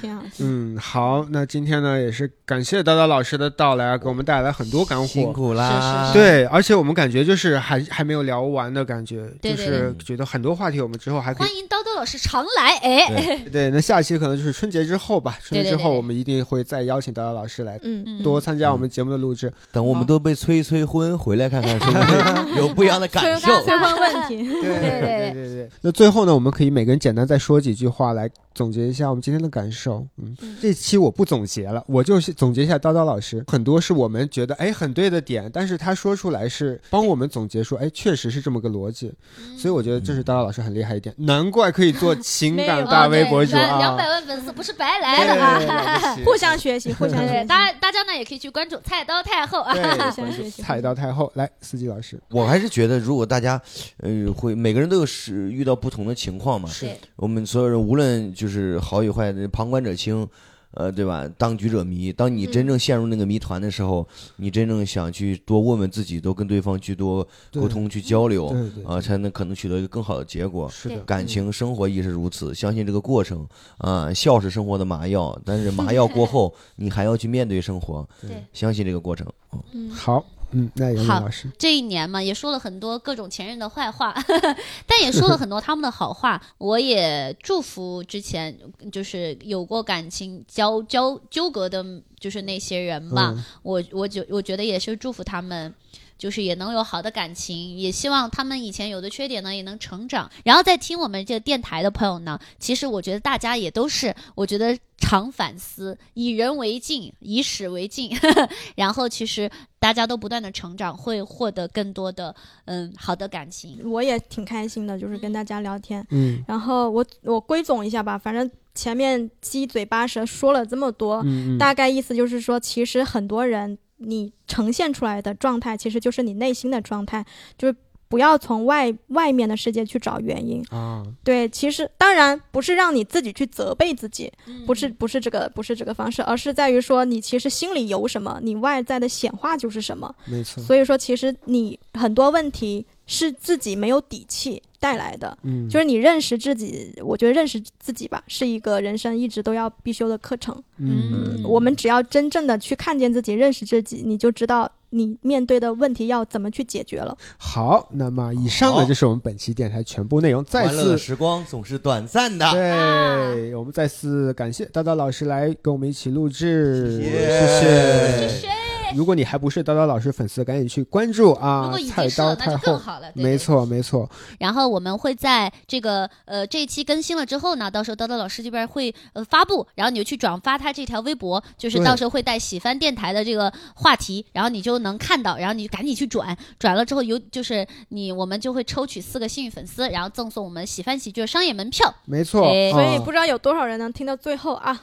[0.01, 0.23] 挺好。
[0.39, 5.33] 嗯，好，那今天呢也是感谢叨叨老师的到来啊，给我们带来很多干货辛货。
[5.33, 6.11] 苦啦。
[6.11, 13.69] 是对，而且我们感觉就是还还没有聊完的感觉，对对就是觉得很多话题我们之后还可以欢迎叨叨老师常来，哎，对。
[13.69, 19.51] 那下期可能就是春节之后吧，春节之后我们一定会再邀请叨叨老师来嗯，嗯多参加我们节目的录制。
[19.71, 23.61] 等我们都被催催婚回来看看，是不是 有不一样的感受？
[23.61, 24.47] 催婚问题。
[24.61, 25.69] 对对对对对对。
[25.81, 30.05] 那最后呢，我们可以每个人简单再说几句话来总结一下我们今天的感受。
[30.17, 39.13] 嗯，这期我不总结了，我就是总结一下叨叨老师，很多是我们觉得哎很对的点，但是他说出来是帮我们总结说，哎，确实是这么个逻辑。
[39.57, 43.97] 所以我觉得这是叨叨老师很厉害一点，难怪可以做情感大微博主啊两啊。
[43.97, 46.15] 百万粉丝不是白来的啊！
[46.15, 47.47] 对互相学习，互相学习。
[47.47, 49.73] 大家大家呢也可以去关注菜刀太后啊。
[49.73, 53.61] 对，互相学习菜刀太后，来，司机老师，我还是觉得，如果大家，
[53.97, 60.27] 呃，会每个人都有是遇到不同的情况嘛，是我们所有人无论就是好与坏，旁观者清，
[60.71, 61.27] 呃，对吧？
[61.37, 62.11] 当局者迷。
[62.13, 68.55] 当你真正陷入那个谜团的时候，你真正想去多问问自己，多跟对方去多沟通、去交流，
[68.85, 70.69] 啊，才能可能取得一个更好的结果。
[70.69, 73.47] 是的，感情生活亦是如此，相信这个过程
[73.77, 79.25] 啊，笑是生活的麻药，但是麻药过后， 你还要去面对生活，对相信这个过程。
[79.73, 84.15] 嗯，好，嗯，那也好老师，这一年嘛，也说了很多各种前任的坏话，
[84.87, 86.41] 但也说了很多他们的好话。
[86.57, 88.57] 我也祝福之前
[88.91, 91.83] 就是有过感情交交纠葛的，
[92.19, 93.33] 就是那些人吧。
[93.35, 95.73] 嗯我我觉我觉得也是祝福他们。
[96.17, 100.29] 就是也能有好的感情，也希望他们以前有的缺点呢也能成长。
[100.43, 108.17] 然后在听我们这个电台的朋友呢，其实我觉得大家也都是，我觉得常反思，以人为镜，以史为镜，
[108.75, 109.49] 然后其实
[109.79, 113.79] 大家都不断的成长，会获得更多的嗯好的感情。
[113.85, 116.05] 我也挺开心的，就是跟大家聊天。
[116.09, 127.25] 嗯然后我我归总一下吧，反正前面七嘴八舌说了这么多，嗯嗯，大概意思就是说，其实很多人你呈现出来的状态，其实就是你内心的状态，
[127.57, 127.75] 就是
[128.07, 130.63] 不要从外外面的世界去找原因。
[130.69, 134.31] 啊，对，其实当然不是让你自己去责备自己，
[134.65, 140.13] 不嗯是不是这个不是这个方式，而是在于说你其实心里有什么，你外在的显化就是什么。
[140.25, 145.35] 没错，所以说，其实你很多问题是自己没有底气带来的。
[145.41, 150.55] 嗯，就是你认识自己，我觉得认识自己吧，是一个人生一直都要必修的课程。
[150.77, 157.17] 嗯，我们只要真正的去看见自己、认识自己，你就知道你面对的问题要怎么去解决了。
[157.37, 160.97] 好，那么以上呢就是我们本期电台全部内容，再欢乐的次。
[160.97, 162.51] 时光总是短暂的。
[162.51, 168.56] 对，我们再次感谢大大老师来跟我们一起录制，谢谢谢
[168.93, 171.63] 如果你还不是叨叨老师粉丝，赶紧去关注啊！
[171.63, 173.11] 如果已菜经是了，那刀太后，就更好了。
[173.13, 173.37] 对没。
[173.37, 174.09] 错没错，
[174.39, 191.93] 然后我们会在这个呃这一期更新了之后呢，到时候叨叨老师这边会呃发布，然后你就去转发他这条微博，就是到时候会带喜番电台的这个话题，然后你就能看到，然后你就赶紧去转，转了之后有就是你我们就会抽取四个幸运粉丝，然后赠送我们喜番喜剧的商业门票。
[192.05, 192.43] 没错。
[192.47, 194.77] 哎所以啊不知道有多少人能听到最后啊？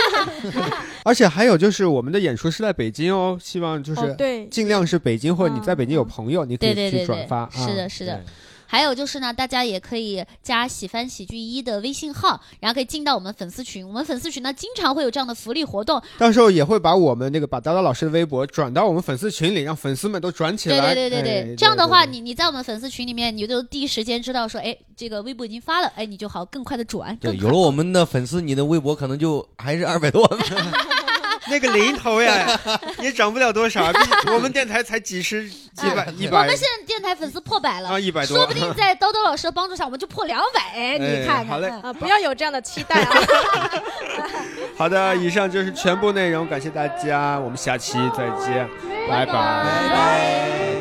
[1.04, 8.22] 而且还有就是我们的演出是在北京哦，希望就哦，是对，尽量是北京或者你在北京有嗯朋友，你可以去对对对对转发啊。，是的，是的。
[8.72, 13.84] 还有就是呢，大家也可以加喜番喜剧一的微信号，然后可以进到我们粉丝群。
[13.84, 20.94] 我们粉丝群呢，经常会有这样的福利活动，到时候也会把我们那个把叨叨老师的微博转到我们粉丝群里，让粉丝们都转起对来。
[20.94, 27.16] 对对对哎对，这样的话，对对你你在我们粉丝群里面，你就第一时间知道说，哎，这个微博已经发了，哎，你就好更快的转。
[27.16, 30.40] 对，有了我们的粉丝，你的微博可能就还是二百多万。
[31.50, 32.58] 那个零头呀，
[33.00, 40.60] 也涨不了多少，毕竟我们电台才几十、几百、一百我们现在电台粉丝破百了啊，，一百多，说不定在叨叨老师的帮助下，我们就破两百。
[40.74, 43.10] 哎，你哎看看，好嘞嗯啊，不要有这样的期待啊！
[44.78, 48.68] 好的，以上就是全部内容，感谢大家，我们下期再见，
[49.08, 50.79] 拜拜拜拜。